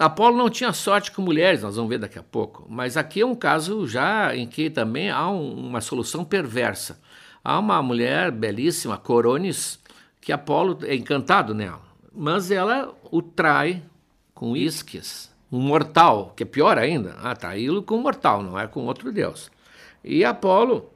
[0.01, 3.25] Apolo não tinha sorte com mulheres, nós vamos ver daqui a pouco, mas aqui é
[3.25, 6.99] um caso já em que também há um, uma solução perversa.
[7.43, 9.77] Há uma mulher belíssima, Coronis,
[10.19, 13.83] que Apolo é encantado nela, mas ela o trai
[14.33, 18.65] com Isques, um mortal, que é pior ainda, ah, traí-lo com um mortal, não é
[18.65, 19.51] com outro deus.
[20.03, 20.89] E Apolo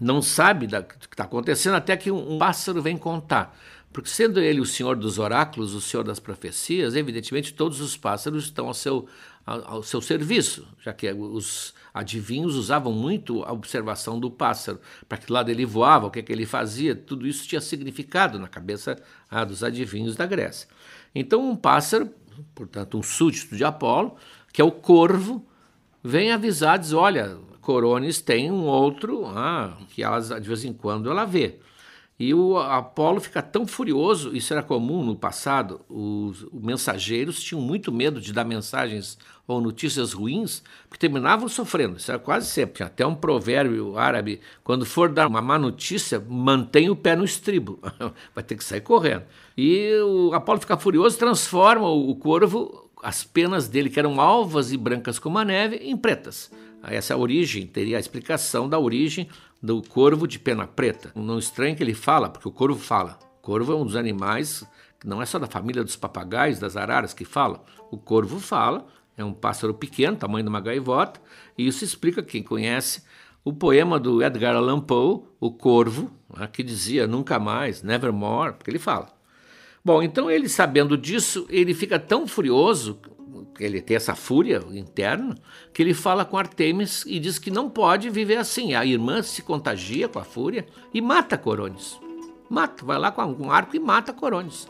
[0.00, 3.56] não sabe do que está acontecendo até que um, um pássaro vem contar.
[3.92, 8.44] Porque sendo ele o senhor dos oráculos, o senhor das profecias, evidentemente todos os pássaros
[8.44, 9.08] estão ao seu,
[9.44, 15.32] ao, seu serviço, já que os adivinhos usavam muito a observação do pássaro, para que
[15.32, 18.96] lado ele voava, o que, é que ele fazia, tudo isso tinha significado na cabeça
[19.28, 20.68] ah, dos adivinhos da Grécia.
[21.12, 22.08] Então um pássaro,
[22.54, 24.14] portanto um súdito de Apolo,
[24.52, 25.44] que é o corvo,
[26.02, 31.10] vem avisar, diz, olha, Corones tem um outro ah, que ela, de vez em quando
[31.10, 31.58] ela vê.
[32.20, 37.62] E o Apolo fica tão furioso, isso era comum no passado, os, os, mensageiros tinham
[37.62, 39.16] muito medo de dar mensagens
[39.48, 42.74] ou notícias ruins, porque terminavam sofrendo, isso era quase sempre.
[42.74, 47.24] Tinha até um provérbio árabe, quando for dar uma má notícia, mantenha o pé no
[47.24, 47.80] estribo,
[48.34, 49.24] vai ter que sair correndo.
[49.56, 54.76] E o Apolo fica furioso, transforma o corvo, as penas dele, que eram alvas e
[54.76, 56.50] brancas como a neve, em pretas.
[56.82, 59.28] Essa origem, teria a explicação da origem
[59.62, 61.12] do corvo de pena preta.
[61.14, 63.18] Não estranho que ele fala, porque o corvo fala.
[63.38, 64.66] O corvo é um dos animais
[65.04, 67.64] não é só da família dos papagaios, das araras que fala.
[67.90, 71.20] O corvo fala, é um pássaro pequeno, tamanho de uma gaivota,
[71.56, 73.02] e isso explica quem conhece
[73.42, 78.70] o poema do Edgar Allan Poe, O Corvo, né, que dizia nunca mais, nevermore, porque
[78.70, 79.08] ele fala.
[79.82, 83.00] Bom, então ele sabendo disso, ele fica tão furioso
[83.64, 85.36] ele tem essa fúria interna,
[85.72, 88.74] que ele fala com Artemis e diz que não pode viver assim.
[88.74, 92.00] A irmã se contagia com a fúria e mata Corones.
[92.48, 94.68] Mata, vai lá com um arco e mata Corones.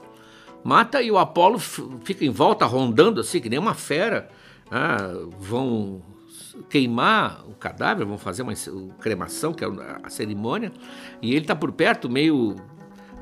[0.62, 4.28] Mata e o Apolo fica em volta rondando assim, que nem uma fera.
[4.70, 6.02] Ah, vão
[6.68, 8.52] queimar o cadáver, vão fazer uma
[9.00, 9.68] cremação, que é
[10.02, 10.72] a cerimônia,
[11.22, 12.56] e ele está por perto, meio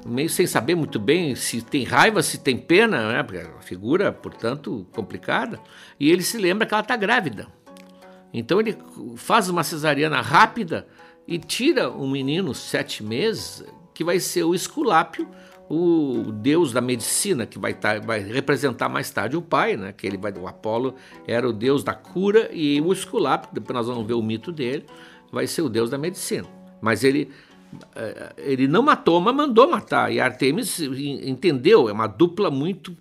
[0.09, 3.23] meio sem saber muito bem se tem raiva, se tem pena, né?
[3.23, 5.61] Porque a figura, portanto, complicada.
[5.99, 7.47] E ele se lembra que ela está grávida.
[8.33, 8.77] Então ele
[9.17, 10.87] faz uma cesariana rápida
[11.27, 15.29] e tira um menino sete meses, que vai ser o Esculápio,
[15.69, 19.93] o deus da medicina, que vai, tá, vai representar mais tarde o pai, né?
[19.93, 20.95] Que ele vai, o Apolo
[21.27, 24.87] era o deus da cura e o Esculápio, depois nós vamos ver o mito dele,
[25.31, 26.47] vai ser o deus da medicina.
[26.81, 27.48] Mas ele é,
[28.37, 30.13] ele não matou, mas mandou matar.
[30.13, 32.97] E Artemis entendeu, é uma dupla muito,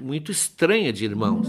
[0.00, 1.48] muito estranha de irmãos.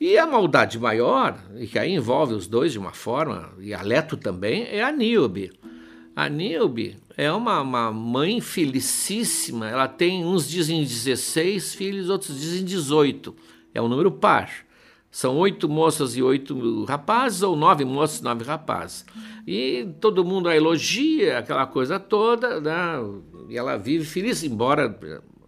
[0.00, 4.16] E a maldade maior, e que aí envolve os dois de uma forma, e Aleto
[4.16, 5.52] também, é a Níobe.
[6.14, 12.64] A Níobe é uma, uma mãe felicíssima, ela tem, uns dizem 16 filhos, outros dizem
[12.64, 13.34] 18
[13.74, 14.50] é um número par.
[15.10, 19.04] São oito moças e oito rapazes, ou nove moças e nove rapazes.
[19.46, 22.98] E todo mundo a elogia, aquela coisa toda, né?
[23.48, 24.98] e ela vive feliz, embora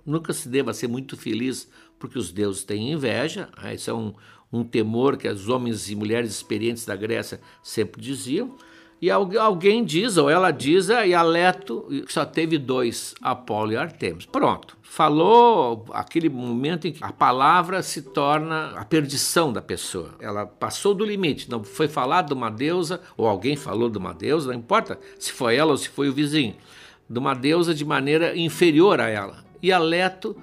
[0.05, 3.49] nunca se deva ser muito feliz, porque os deuses têm inveja.
[3.63, 3.75] Né?
[3.75, 4.13] Isso é um,
[4.53, 8.55] um temor que os homens e mulheres experientes da Grécia sempre diziam.
[9.05, 14.25] E alguém diz, ou ela diz, e a Leto só teve dois, Apolo e Artemis.
[14.25, 14.79] Pronto.
[14.81, 20.15] Falou aquele momento em que a palavra se torna a perdição da pessoa.
[20.19, 21.51] Ela passou do limite.
[21.51, 25.33] Não foi falado de uma deusa, ou alguém falou de uma deusa, não importa se
[25.33, 26.57] foi ela ou se foi o vizinho,
[27.07, 29.45] de uma deusa de maneira inferior a ela.
[29.63, 30.35] E a Leto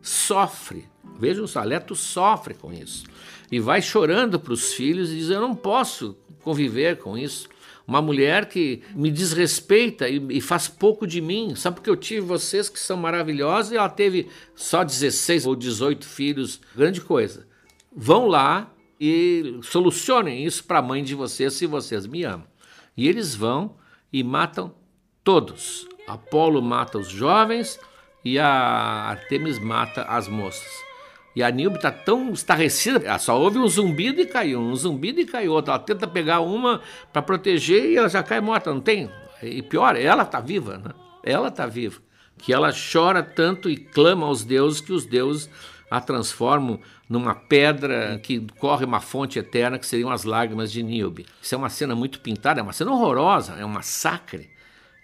[0.00, 0.88] sofre.
[1.20, 3.04] Vejam só, a Leto sofre com isso.
[3.52, 7.50] E vai chorando para os filhos e diz: Eu não posso conviver com isso
[7.88, 12.20] uma mulher que me desrespeita e, e, faz pouco de mim, só porque eu tive
[12.20, 17.48] vocês que são maravilhosos e ela teve só 16 ou 18 filhos, grande coisa.
[17.90, 18.70] Vão lá
[19.00, 22.46] e solucionem isso para a mãe de vocês se vocês me amam.
[22.94, 23.76] E eles vão
[24.12, 24.74] e matam
[25.24, 25.88] todos.
[26.06, 27.80] Apolo mata os jovens
[28.22, 30.87] e a Artemis mata as moças.
[31.38, 35.20] E a Nilbe está tão estarrecida, ela só ouve um zumbido e caiu, um zumbido
[35.20, 35.74] e caiu outra.
[35.74, 36.80] Ela tenta pegar uma
[37.12, 39.08] para proteger e ela já cai morta, não tem?
[39.40, 40.90] E pior, ela está viva, né?
[41.22, 42.00] Ela está viva.
[42.38, 45.48] Que ela chora tanto e clama aos deuses que os deuses
[45.88, 51.24] a transformam numa pedra que corre uma fonte eterna, que seriam as lágrimas de Nilbe.
[51.40, 54.50] Isso é uma cena muito pintada, é uma cena horrorosa, é um massacre.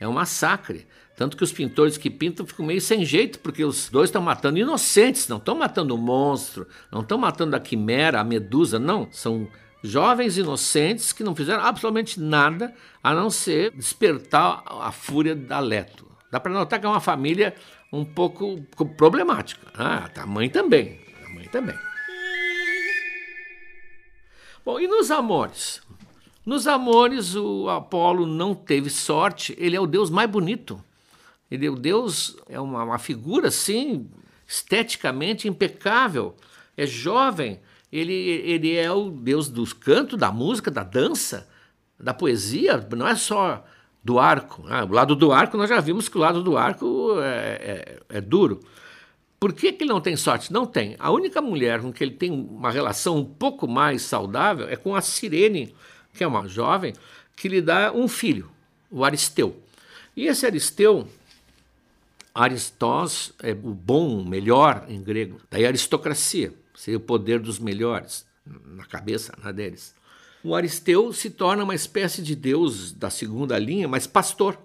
[0.00, 0.84] É um massacre.
[1.16, 4.58] Tanto que os pintores que pintam ficam meio sem jeito, porque os dois estão matando
[4.58, 9.08] inocentes, não estão matando o monstro, não estão matando a quimera, a medusa, não.
[9.12, 9.48] São
[9.82, 16.04] jovens inocentes que não fizeram absolutamente nada a não ser despertar a fúria da Leto.
[16.32, 17.54] Dá para notar que é uma família
[17.92, 18.60] um pouco
[18.96, 19.68] problemática.
[19.72, 20.98] Ah, a mãe também.
[21.24, 21.76] A mãe também.
[24.64, 25.80] Bom, e nos amores?
[26.44, 30.82] Nos amores, o Apolo não teve sorte, ele é o deus mais bonito.
[31.50, 34.08] Ele, o Deus é uma, uma figura assim,
[34.46, 36.34] esteticamente impecável,
[36.76, 37.60] é jovem,
[37.92, 41.48] ele, ele é o Deus dos cantos, da música, da dança,
[41.98, 43.64] da poesia, não é só
[44.02, 44.64] do arco.
[44.68, 48.18] Ah, o lado do arco, nós já vimos que o lado do arco é, é,
[48.18, 48.60] é duro.
[49.38, 50.52] Por que, que ele não tem sorte?
[50.52, 50.96] Não tem.
[50.98, 54.96] A única mulher com que ele tem uma relação um pouco mais saudável é com
[54.96, 55.74] a Sirene,
[56.12, 56.94] que é uma jovem,
[57.36, 58.50] que lhe dá um filho,
[58.90, 59.62] o Aristeu.
[60.16, 61.06] E esse Aristeu
[62.34, 65.40] Aristós é o bom, o melhor em grego.
[65.48, 69.94] Daí aristocracia, seria o poder dos melhores, na cabeça na deles.
[70.42, 74.58] O Aristeu se torna uma espécie de deus da segunda linha, mas pastor.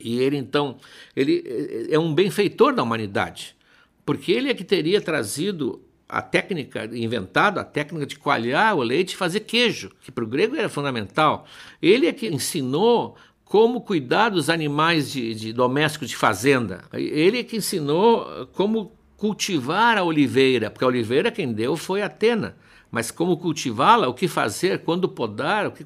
[0.00, 0.78] E ele então,
[1.16, 3.56] ele é, um benfeitor da humanidade,
[4.04, 9.12] porque ele é que teria trazido a técnica, inventado a técnica de coalhar o leite
[9.12, 11.46] e fazer queijo, que para o grego era fundamental.
[11.82, 13.16] Ele é que ensinou
[13.48, 16.84] como cuidar dos animais de, de domésticos de fazenda.
[16.92, 22.56] Ele que ensinou como cultivar a oliveira, porque a oliveira quem deu foi Atena.
[22.90, 25.84] Mas como cultivá-la, o que fazer, quando podar, o que,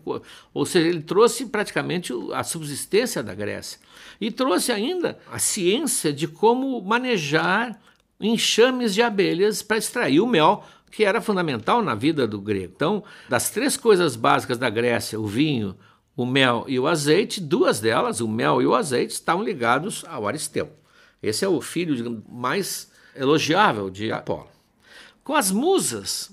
[0.53, 3.79] ou seja, ele trouxe praticamente a subsistência da Grécia.
[4.20, 7.81] E trouxe ainda a ciência de como manejar
[8.20, 12.72] enxames de abelhas para extrair o mel, que era fundamental na vida do grego.
[12.77, 15.77] Então, das três coisas básicas da Grécia, o vinho,
[16.16, 20.27] o mel e o azeite, duas delas, o mel e o azeite, estavam ligados ao
[20.27, 20.70] Aristeu.
[21.22, 24.48] Esse é o filho digamos, mais elogiável de Apolo.
[25.22, 26.31] Com as musas,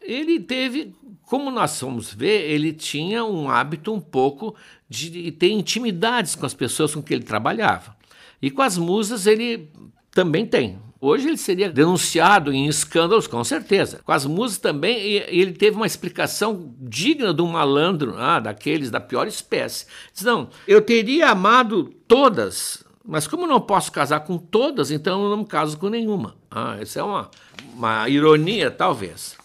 [0.00, 0.94] ele teve,
[1.26, 4.54] como nós vamos ver, ele tinha um hábito um pouco
[4.88, 7.96] de ter intimidades com as pessoas com que ele trabalhava.
[8.40, 9.70] E com as musas ele
[10.10, 10.78] também tem.
[11.04, 14.00] Hoje ele seria denunciado em escândalos, com certeza.
[14.04, 19.00] Com as músicas também, ele teve uma explicação digna de um malandro, ah, daqueles da
[19.00, 19.84] pior espécie.
[20.14, 25.30] Diz: não, eu teria amado todas, mas como não posso casar com todas, então eu
[25.30, 26.36] não me caso com nenhuma.
[26.48, 27.28] Ah, isso é uma,
[27.74, 29.36] uma ironia, talvez.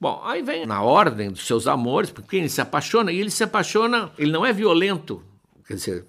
[0.00, 3.44] Bom, aí vem na ordem dos seus amores, porque ele se apaixona, e ele se
[3.44, 5.22] apaixona, ele não é violento,
[5.66, 6.06] quer dizer,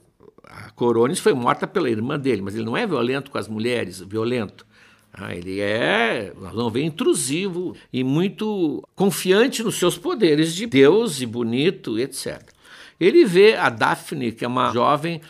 [0.49, 3.99] a Coronis foi morta pela irmã dele, mas ele não é violento com as mulheres,
[3.99, 4.68] violento.
[5.19, 11.25] Ah, ele é, vamos ver, intrusivo e muito confiante nos seus poderes de Deus e
[11.25, 12.41] bonito, etc.
[12.99, 15.21] Ele vê a Daphne, que é uma jovem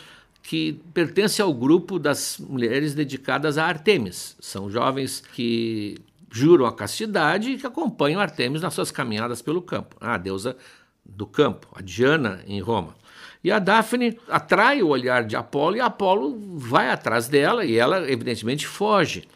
[0.42, 4.36] que pertence ao grupo das mulheres dedicadas a Artemis.
[4.40, 5.96] São jovens que
[6.30, 9.96] juram a castidade e que acompanham Artemis nas suas caminhadas pelo campo.
[10.00, 10.56] Ah, a deusa
[11.04, 12.94] do campo, a Diana em Roma.
[13.42, 18.10] E a Daphne atrai o olhar de Apolo e Apolo vai atrás dela e ela,
[18.10, 19.26] evidentemente, foge.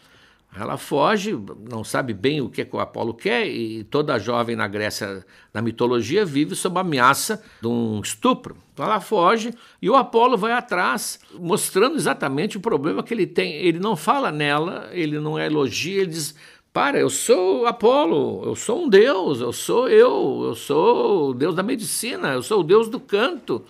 [0.57, 1.36] Ela foge,
[1.68, 6.24] não sabe bem o que, o Apolo quer, e toda jovem na Grécia, na mitologia,
[6.24, 8.57] vive sob a ameaça de um estupro.
[8.72, 9.52] Então ela foge
[9.82, 13.52] e o Apolo vai atrás, mostrando exatamente o problema que ele tem.
[13.55, 16.36] Ele não fala nela, ele não elogia, ele diz:
[16.72, 21.55] Para, eu sou Apolo, eu sou um deus, eu sou eu, eu sou o deus
[21.55, 23.64] da medicina, eu sou o deus do canto.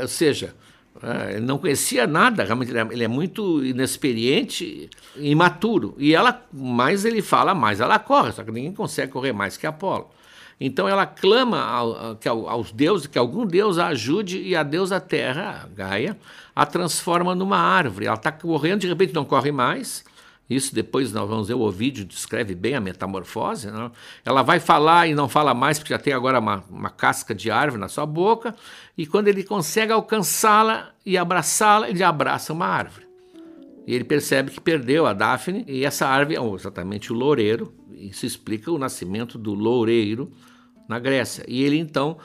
[0.00, 0.69] Ou seja, é,
[1.30, 5.94] ele não conhecia nada, realmente ele é muito inexperiente, imaturo.
[5.98, 9.66] E ela, mais ele fala, mais ela corre, só que ninguém consegue correr mais que
[9.66, 10.10] Apolo.
[10.60, 12.16] Então ela clama ao,
[12.48, 16.18] aos deuses que algum deus a ajude e a deusa Terra, a Gaia,
[16.54, 18.06] a transforma numa árvore.
[18.06, 20.04] Ela está correndo, de repente não corre mais.
[20.50, 23.70] Isso depois nós vamos ver o Ovídio descreve bem a metamorfose.
[23.70, 23.90] Né?
[24.24, 27.52] Ela vai falar e não fala mais porque já tem agora uma, uma casca de
[27.52, 28.56] árvore na sua boca.
[28.98, 33.06] E quando ele consegue alcançá-la e abraçá-la, ele abraça uma árvore.
[33.86, 37.72] E ele percebe que perdeu a Daphne e essa árvore é exatamente o loureiro.
[37.92, 40.32] Isso explica o nascimento do loureiro
[40.88, 41.44] na Grécia.
[41.46, 42.18] E ele então,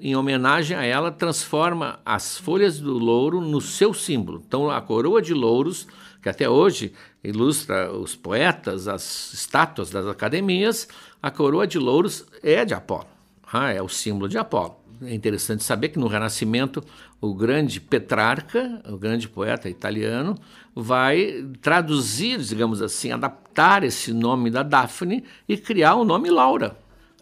[0.00, 4.42] em homenagem a ela, transforma as folhas do louro no seu símbolo.
[4.44, 5.86] Então a coroa de louros,
[6.22, 6.92] que até hoje
[7.22, 10.88] ilustra os poetas, as estátuas das academias,
[11.20, 13.06] a coroa de louros é de Apolo.
[13.52, 14.76] Ah, é o símbolo de Apolo.
[15.02, 16.82] É interessante saber que no Renascimento
[17.20, 20.36] o grande Petrarca, o grande poeta italiano,
[20.74, 26.76] vai traduzir, digamos assim, adaptar esse nome da Daphne e criar o nome Laura.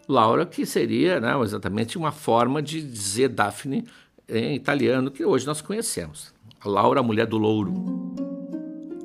[0.07, 3.85] Laura, que seria né, exatamente uma forma de dizer Daphne
[4.29, 6.33] em italiano, que hoje nós conhecemos.
[6.63, 8.30] Laura, a mulher do louro.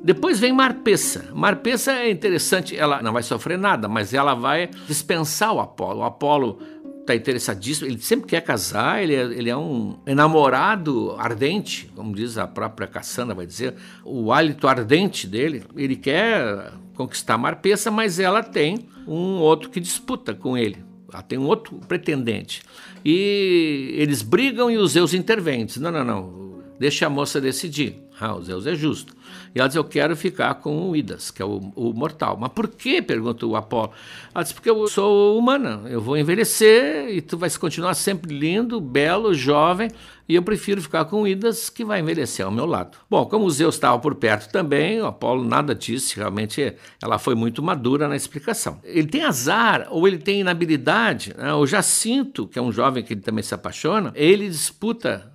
[0.07, 1.31] Depois vem Marpessa.
[1.33, 5.99] Marpessa é interessante, ela não vai sofrer nada, mas ela vai dispensar o Apolo.
[5.99, 6.59] O Apolo
[7.01, 12.37] está interessadíssimo, ele sempre quer casar, ele é, ele é um enamorado ardente, como diz
[12.37, 15.65] a própria Cassandra, vai dizer, o hálito ardente dele.
[15.75, 20.77] Ele quer conquistar Marpessa, mas ela tem um outro que disputa com ele.
[21.11, 22.61] Ela tem um outro pretendente.
[23.03, 25.65] E eles brigam e os Zeus intervêm.
[25.65, 28.07] Diz, não, não, não, deixa a moça decidir.
[28.17, 29.17] Ah, o Zeus é justo.
[29.53, 32.37] E ela diz: Eu quero ficar com o Idas, que é o, o mortal.
[32.39, 33.01] Mas por que?
[33.01, 33.91] pergunta o Apolo.
[34.33, 38.79] Ela diz: Porque eu sou humana, eu vou envelhecer e tu vais continuar sempre lindo,
[38.79, 39.89] belo, jovem,
[40.27, 42.97] e eu prefiro ficar com Idas, que vai envelhecer ao meu lado.
[43.09, 47.33] Bom, como o Zeus estava por perto também, o Apolo nada disse, realmente ela foi
[47.33, 48.79] muito madura na explicação.
[48.83, 51.33] Ele tem azar, ou ele tem inabilidade.
[51.37, 51.53] Né?
[51.53, 55.31] O Jacinto, que é um jovem que ele também se apaixona, ele disputa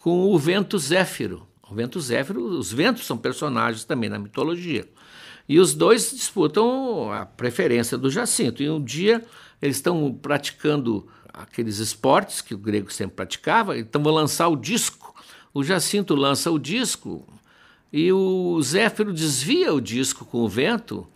[0.00, 1.46] com o vento Zéfiro.
[1.72, 4.86] O vento Zéfiro, os ventos são personagens também na mitologia.
[5.48, 8.62] E os dois disputam a preferência do Jacinto.
[8.62, 9.24] E um dia
[9.60, 15.14] eles estão praticando aqueles esportes que o grego sempre praticava, então vão lançar o disco.
[15.54, 17.26] O Jacinto lança o disco
[17.90, 21.06] e o Zéfiro desvia o disco com o vento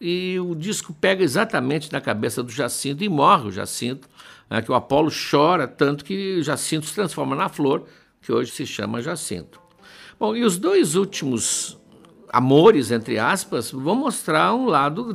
[0.00, 4.08] e o disco pega exatamente na cabeça do Jacinto e morre o Jacinto,
[4.50, 7.86] né, que o Apolo chora tanto que o Jacinto se transforma na flor,
[8.20, 9.67] que hoje se chama Jacinto.
[10.18, 11.78] Bom, e os dois últimos
[12.32, 15.14] amores, entre aspas, vão mostrar um lado.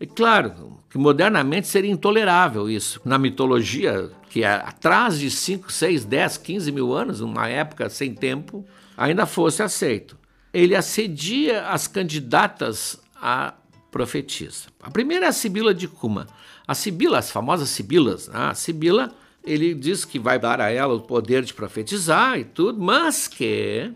[0.00, 3.00] É claro que modernamente seria intolerável isso.
[3.04, 8.14] Na mitologia, que é atrás de 5, 6, 10, 15 mil anos, uma época sem
[8.14, 8.64] tempo,
[8.96, 10.16] ainda fosse aceito.
[10.52, 13.54] Ele assedia as candidatas a
[13.90, 14.66] profetisa.
[14.82, 16.26] A primeira é a Sibila de Cuma.
[16.66, 18.34] A Sibila, as famosas Sibilas, né?
[18.50, 19.12] a Sibila,
[19.44, 23.92] ele diz que vai dar a ela o poder de profetizar e tudo, mas que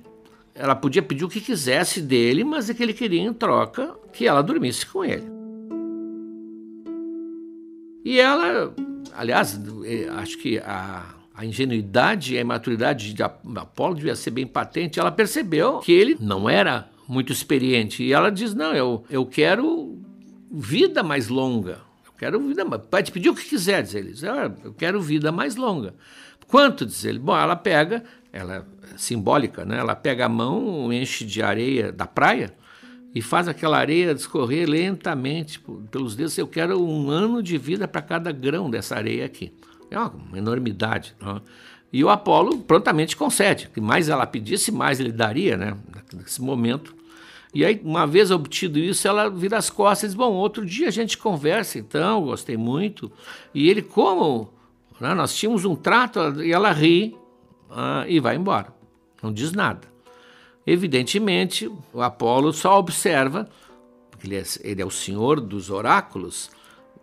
[0.59, 4.27] ela podia pedir o que quisesse dele, mas é que ele queria em troca que
[4.27, 5.25] ela dormisse com ele.
[8.05, 8.75] E ela,
[9.15, 11.05] aliás, eh, acho que a,
[11.35, 14.99] a ingenuidade e a imaturidade de Apolo devia ser bem patente.
[14.99, 18.03] Ela percebeu que ele não era muito experiente.
[18.03, 19.99] E ela diz: Não, eu, eu quero
[20.51, 21.81] vida mais longa.
[22.07, 22.83] Eu quero vida mais.
[22.83, 24.15] Pode pedir o que quiser, diz ele.
[24.27, 25.95] Ah, eu quero vida mais longa.
[26.47, 27.19] Quanto, diz ele?
[27.19, 28.05] Bom, ela pega
[28.37, 29.79] ela é simbólica, né?
[29.79, 32.55] Ela pega a mão, enche de areia da praia
[33.15, 35.61] e faz aquela areia escorrer lentamente
[35.91, 36.37] pelos dedos.
[36.37, 39.53] Eu quero um ano de vida para cada grão dessa areia aqui.
[39.91, 41.15] É uma enormidade.
[41.21, 41.41] Né?
[41.93, 43.71] E o Apolo prontamente concede.
[43.73, 45.77] Que mais ela pedisse, mais ele daria, né?
[46.13, 46.95] Nesse momento.
[47.55, 50.89] E aí, uma vez obtido isso, ela vira as costas e diz: Bom, outro dia
[50.89, 53.11] a gente conversa, então, gostei muito.
[53.55, 54.53] E ele, como
[55.01, 57.17] né, nós tínhamos um trato, e ela ri,
[57.71, 58.73] ah, e vai embora.
[59.23, 59.97] Não diz nada.
[60.67, 63.49] Evidentemente, o Apolo só observa,
[64.11, 66.51] porque ele é, ele é o senhor dos oráculos,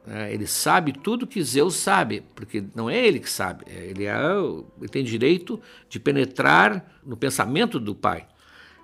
[0.05, 4.05] né, ele sabe tudo que Zeus sabe, porque não é ele que sabe, é, ele,
[4.05, 4.15] é,
[4.79, 8.27] ele tem direito de penetrar no pensamento do pai.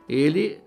[0.08, 0.62] Ele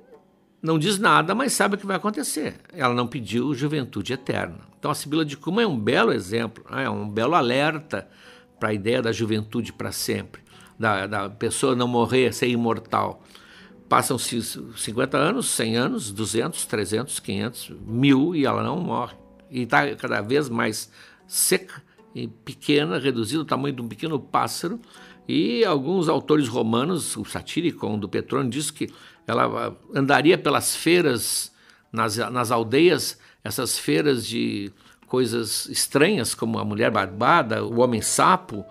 [0.60, 2.54] não diz nada, mas sabe o que vai acontecer.
[2.72, 4.60] Ela não pediu juventude eterna.
[4.78, 8.06] Então a Sibila de Cuma é um belo exemplo, né, é um belo alerta
[8.60, 10.41] para a ideia da juventude para sempre
[10.82, 13.22] da, da pessoa não morrer, ser imortal.
[13.88, 19.14] Passam-se 50 anos, 100 anos, 200, 300, 500, mil e ela não morre.
[19.48, 20.90] E está cada vez mais
[21.26, 21.80] seca
[22.14, 24.80] e pequena, reduzida ao tamanho de um pequeno pássaro,
[25.28, 28.92] E alguns autores romanos, o Satíricon do Petrônio diz que
[29.24, 31.52] ela andaria pelas feiras,
[31.92, 34.72] nas, nas aldeias, essas feiras de
[35.06, 38.64] coisas estranhas, como a mulher barbada, o homem sapo,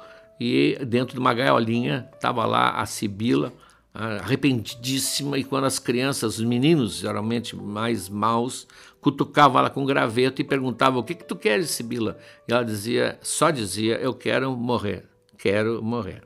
[0.44, 3.54] e dentro de uma gaiolinha estava lá a Sibila,
[3.94, 8.68] arrependidíssima, e quando as crianças, os meninos, geralmente mais maus,
[9.00, 12.18] cutucavam ela com graveto e perguntavam: O que, que tu queres, Sibila?
[12.48, 15.06] E ela dizia, só dizia: Eu quero morrer,
[15.38, 16.24] quero morrer.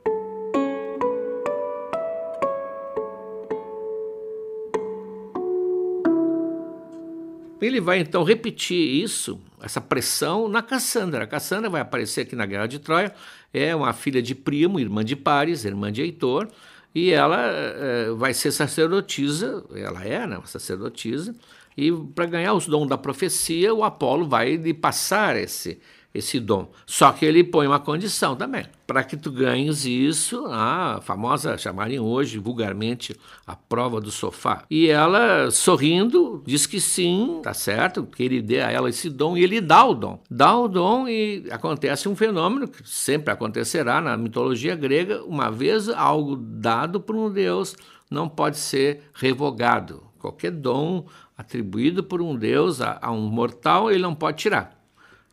[7.60, 11.24] Ele vai então repetir isso, essa pressão, na Cassandra.
[11.24, 13.14] A Cassandra vai aparecer aqui na Guerra de Troia,
[13.58, 16.48] é uma filha de primo, irmã de Paris, irmã de Heitor,
[16.94, 21.34] e ela é, vai ser sacerdotisa, ela é né, sacerdotisa,
[21.76, 25.78] e para ganhar os dons da profecia, o Apolo vai lhe passar esse,
[26.16, 26.68] esse dom.
[26.86, 28.66] Só que ele põe uma condição também.
[28.86, 34.64] Para que tu ganhes isso, a famosa, chamarem hoje vulgarmente, a prova do sofá.
[34.70, 39.36] E ela, sorrindo, diz que sim, tá certo, que ele dê a ela esse dom,
[39.36, 40.20] e ele dá o dom.
[40.30, 45.88] Dá o dom e acontece um fenômeno que sempre acontecerá na mitologia grega, uma vez
[45.88, 47.74] algo dado por um deus
[48.10, 50.02] não pode ser revogado.
[50.18, 51.06] Qualquer dom
[51.36, 54.75] atribuído por um deus a, a um mortal, ele não pode tirar.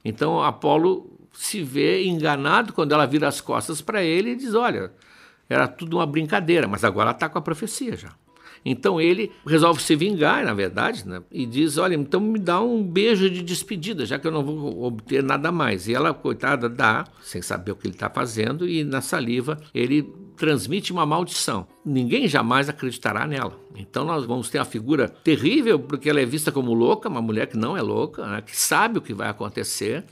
[0.04, 4.92] Então Apolo se vê enganado quando ela vira as costas para ele e diz: Olha,
[5.50, 8.10] era tudo uma brincadeira, mas agora está com a profecia já.
[8.66, 11.22] Então ele resolve se vingar, na verdade, né?
[11.32, 14.84] e diz: Olha, então me dá um beijo de despedida, já que eu não vou
[14.84, 15.88] obter nada mais.
[15.88, 20.04] E ela, coitada, dá, sem saber o que ele está fazendo, e na saliva ele
[20.36, 21.68] transmite uma maldição.
[21.86, 23.60] Ninguém jamais acreditará nela.
[23.76, 27.48] Então nós vamos ter a figura terrível, porque ela é vista como louca, uma mulher
[27.48, 28.42] que não é louca, né?
[28.42, 30.04] que sabe o que vai acontecer.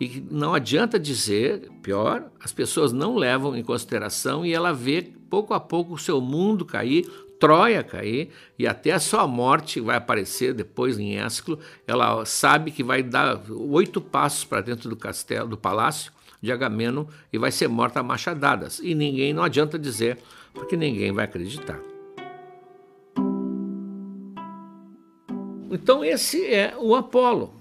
[0.00, 5.52] E não adianta dizer, pior, as pessoas não levam em consideração e ela vê pouco
[5.52, 7.06] a pouco o seu mundo cair,
[7.40, 11.58] Troia cair e até a sua morte vai aparecer depois em Ésquilo.
[11.86, 16.12] Ela sabe que vai dar oito passos para dentro do castelo, do palácio
[16.42, 18.78] de Agamemnon e vai ser morta a machadadas.
[18.80, 20.18] E ninguém, não adianta dizer,
[20.52, 21.80] porque ninguém vai acreditar.
[25.70, 27.54] Então, esse é o Apolo.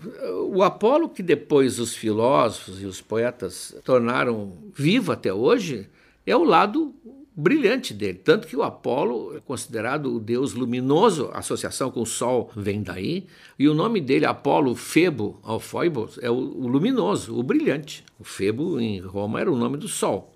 [0.52, 5.88] O Apolo que depois os filósofos e os poetas tornaram vivo até hoje
[6.26, 6.94] é o lado
[7.40, 8.20] brilhante dele.
[8.20, 12.84] Tanto que o Apolo é considerado o deus luminoso, a associação com o Sol vem
[12.84, 13.28] daí,
[13.58, 18.04] e o nome dele, Apolo Febo, Alfoibos, é o, o luminoso, o brilhante.
[18.20, 20.36] O Febo em Roma era o nome do Sol.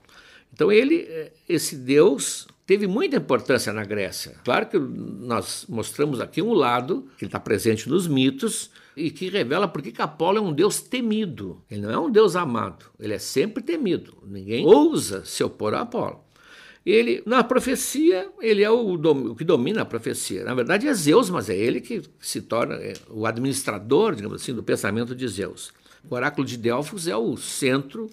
[0.53, 4.35] Então ele, é, esse deus, teve muita importância na Grécia.
[4.45, 9.67] Claro que nós mostramos aqui um lado que está presente nos mitos e que revela
[9.67, 11.61] por que Apolo é um deus temido.
[11.69, 14.15] Ele não é um deus amado, ele é sempre temido.
[14.25, 16.23] Ninguém ousa se opor a Apolo.
[16.85, 20.43] Ele, na profecia, ele é o, dom, o, que domina a profecia.
[20.43, 24.53] Na verdade é Zeus, mas é ele que se torna é, o administrador, digamos assim,
[24.53, 25.71] do pensamento de Zeus.
[26.09, 28.09] O oráculo de Delfos é o centro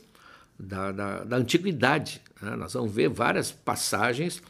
[0.56, 2.20] da, da, da antiguidade.
[2.40, 2.54] Né?
[2.54, 4.40] Nós vamos ver várias passagens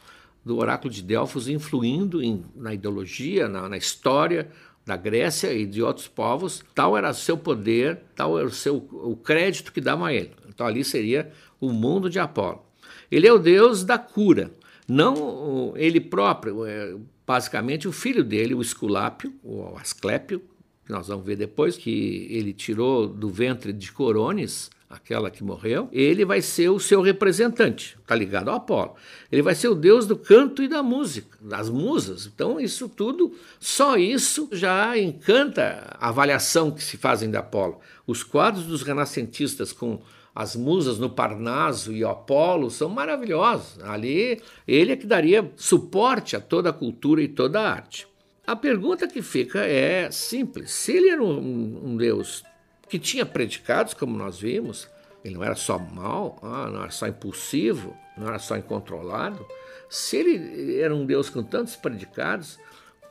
[0.45, 4.49] do oráculo de Delfos influindo em, na ideologia, na, na história
[4.85, 6.63] da Grécia e de outros povos.
[6.75, 10.31] Tal era o seu poder, tal era o, seu, o crédito que davam a ele.
[10.47, 12.70] Então ali seria o mundo de Apolo.
[13.11, 14.51] Ele é o Deus da cura,
[14.87, 16.95] não ele próprio, é
[17.27, 20.41] basicamente o filho dele, o Esculápio, o Asclépio,
[20.85, 25.87] que nós vamos ver depois, que ele tirou do ventre de Corones, aquela que morreu,
[25.91, 28.95] ele vai ser o seu representante, está ligado ao Apolo.
[29.31, 32.25] Ele vai ser o deus do canto e da música, das musas.
[32.25, 37.79] Então, isso tudo, só isso já encanta a avaliação que se fazem de Apolo.
[38.05, 40.01] Os quadros dos renascentistas com
[40.33, 43.81] as musas no Parnaso e Apolo são maravilhosos.
[43.83, 48.07] Ali ele é que daria suporte a toda a cultura e toda a arte.
[48.47, 52.43] A pergunta que fica é simples: se ele era um, um Deus
[52.89, 54.89] que tinha predicados, como nós vimos,
[55.23, 59.45] ele não era só mal, ah, não era só impulsivo, não era só incontrolado.
[59.89, 62.57] Se ele era um Deus com tantos predicados,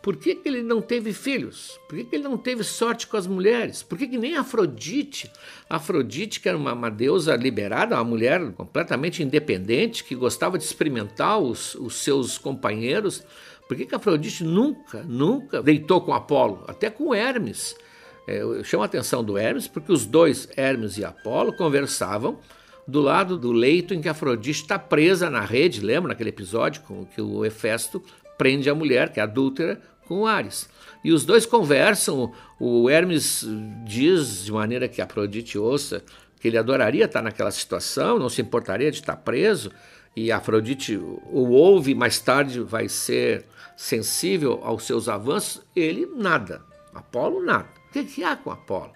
[0.02, 1.78] por que, que ele não teve filhos?
[1.88, 3.82] Por que, que ele não teve sorte com as mulheres?
[3.82, 5.30] Por que, que nem Afrodite?
[5.68, 11.38] Afrodite, que era uma, uma, deusa liberada, uma mulher completamente independente, que gostava de experimentar
[11.38, 13.22] os, os seus companheiros,
[13.68, 16.64] por que, que Afrodite nunca, nunca deitou com Apolo?
[16.66, 17.76] Até com Hermes.
[18.26, 22.38] É, eu chamo a atenção do Hermes porque os dois, Hermes e Apolo, conversavam
[22.86, 27.04] do lado do leito em que Afrodite está presa na rede, lembra naquele episódio com
[27.04, 28.02] que o Hefesto
[28.40, 29.80] prende a mulher, que é adúltera,
[30.10, 30.68] com Ares.
[31.04, 32.32] E os dois conversam.
[32.58, 33.46] O Hermes
[33.84, 36.02] diz, de maneira que Afrodite ouça,
[36.40, 39.70] que ele adoraria estar naquela situação, não se importaria de estar preso.
[40.16, 43.46] e Afrodite o ouve, mais tarde vai ser
[43.76, 46.60] sensível aos seus avanços, ele nada.
[46.92, 47.68] Apolo nada.
[47.88, 48.92] O que, que há com Apolo?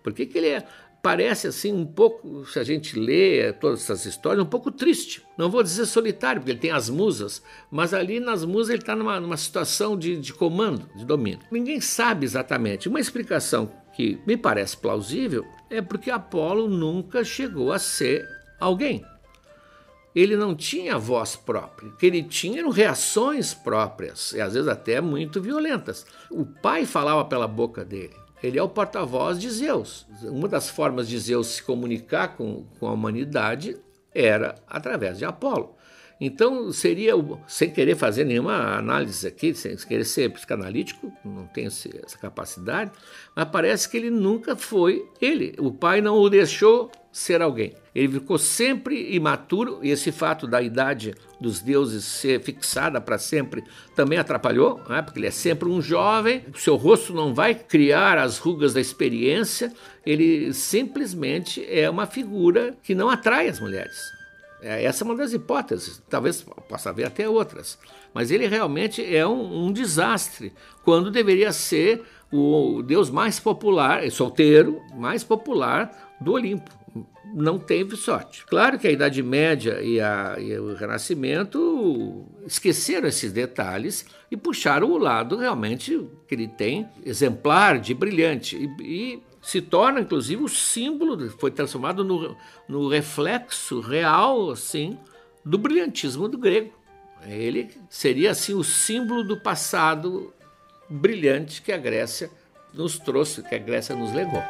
[0.00, 0.66] Por que, que ele é,
[1.02, 5.22] parece assim um pouco, se a gente lê todas essas histórias, um pouco triste.
[5.36, 8.94] Não vou dizer solitário, porque ele tem as musas, mas ali nas musas ele está
[8.94, 11.40] numa, numa, situação de, de comando, de domínio.
[11.50, 12.88] Ninguém sabe exatamente.
[12.88, 18.24] Uma explicação que me parece plausível é porque Apolo nunca chegou a ser
[18.60, 19.04] alguém.
[20.14, 21.88] Ele não tinha voz própria.
[21.88, 26.06] O que ele tinha eram reações próprias, e às vezes até muito violentas.
[26.30, 28.21] O pai falava pela boca dele.
[28.42, 30.06] Ele é o porta-voz de Zeus.
[30.22, 33.76] Uma das formas de Zeus se comunicar com, com a humanidade
[34.12, 35.76] era através de Apolo.
[36.24, 37.14] Então, seria,
[37.48, 42.92] sem querer fazer nenhuma análise aqui, sem querer ser psicanalítico, não tenho essa capacidade,
[43.34, 45.52] mas parece que ele nunca foi ele.
[45.58, 47.74] O pai não o deixou ser alguém.
[47.92, 53.64] Ele ficou sempre imaturo, e esse fato da idade dos deuses ser fixada para sempre
[53.96, 55.02] também atrapalhou, né?
[55.02, 59.72] porque ele é sempre um jovem, seu rosto não vai criar as rugas da experiência,
[60.06, 64.21] ele simplesmente é uma figura que não atrai as mulheres.
[64.62, 67.78] É, essa é uma das hipóteses, talvez possa haver até outras.
[68.14, 70.52] Mas ele realmente é um, um desastre,
[70.84, 72.02] quando deveria ser
[72.32, 76.70] o deus mais popular, solteiro, mais popular do Olimpo.
[77.34, 78.44] Não teve sorte.
[78.46, 84.90] Claro que a Idade Média e, a, e o Renascimento esqueceram esses detalhes e puxaram
[84.90, 88.56] o lado realmente que ele tem, exemplar de brilhante.
[88.56, 92.36] E, e se torna, inclusive, o símbolo, foi transformado no,
[92.68, 94.96] no reflexo real, assim,
[95.44, 96.72] do brilhantismo do grego.
[97.26, 100.32] Ele seria, assim, o símbolo do passado
[100.88, 102.30] brilhante que a Grécia
[102.72, 104.42] nos trouxe, que a Grécia nos legou.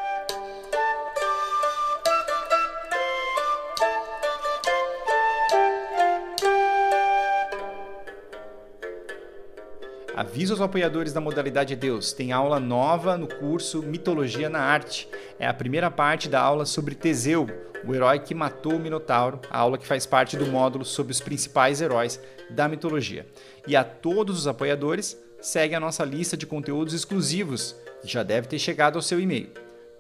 [10.23, 15.09] Aviso aos apoiadores da modalidade Deus: tem aula nova no curso Mitologia na Arte.
[15.37, 17.49] É a primeira parte da aula sobre Teseu,
[17.85, 21.21] o herói que matou o Minotauro, a aula que faz parte do módulo sobre os
[21.21, 23.27] principais heróis da mitologia.
[23.67, 28.47] E a todos os apoiadores, segue a nossa lista de conteúdos exclusivos, que já deve
[28.47, 29.51] ter chegado ao seu e-mail.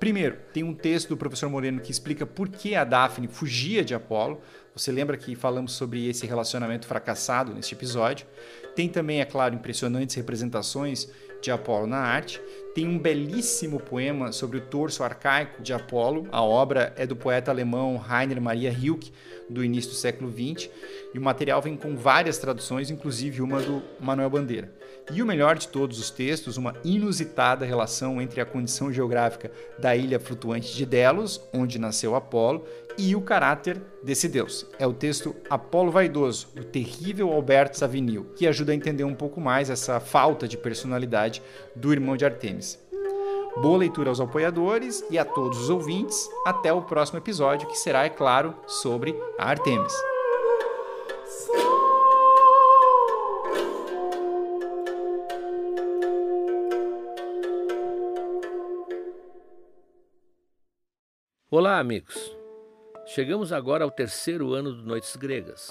[0.02, 3.92] Primeiro, tem um texto do professor Moreno que explica por que a Daphne fugia de
[3.92, 4.40] Apolo.
[4.74, 8.26] Você lembra que falamos sobre esse relacionamento fracassado neste episódio?
[8.74, 11.08] Tem também, é claro, impressionantes representações
[11.42, 12.40] de Apolo na arte.
[12.74, 16.26] Tem um belíssimo poema sobre o torso arcaico de Apolo.
[16.32, 19.12] A obra é do poeta alemão Rainer Maria Rilke,
[19.50, 20.70] do início do século XX.
[21.12, 24.72] E o material vem com várias traduções, inclusive uma do Manuel Bandeira.
[25.12, 29.96] E o melhor de todos os textos, uma inusitada relação entre a condição geográfica da
[29.96, 32.64] ilha flutuante de Delos, onde nasceu Apolo,
[32.96, 34.66] e o caráter desse deus.
[34.78, 39.40] É o texto Apolo Vaidoso, do terrível Alberto Savinil, que ajuda a entender um pouco
[39.40, 41.31] mais essa falta de personalidade
[41.76, 42.78] do irmão de Artemis.
[43.60, 46.28] Boa leitura aos apoiadores e a todos os ouvintes.
[46.44, 49.94] Até o próximo episódio, que será, é claro, sobre a Artemis.
[61.50, 62.34] Olá, amigos.
[63.04, 65.70] Chegamos agora ao terceiro ano do Noites Gregas.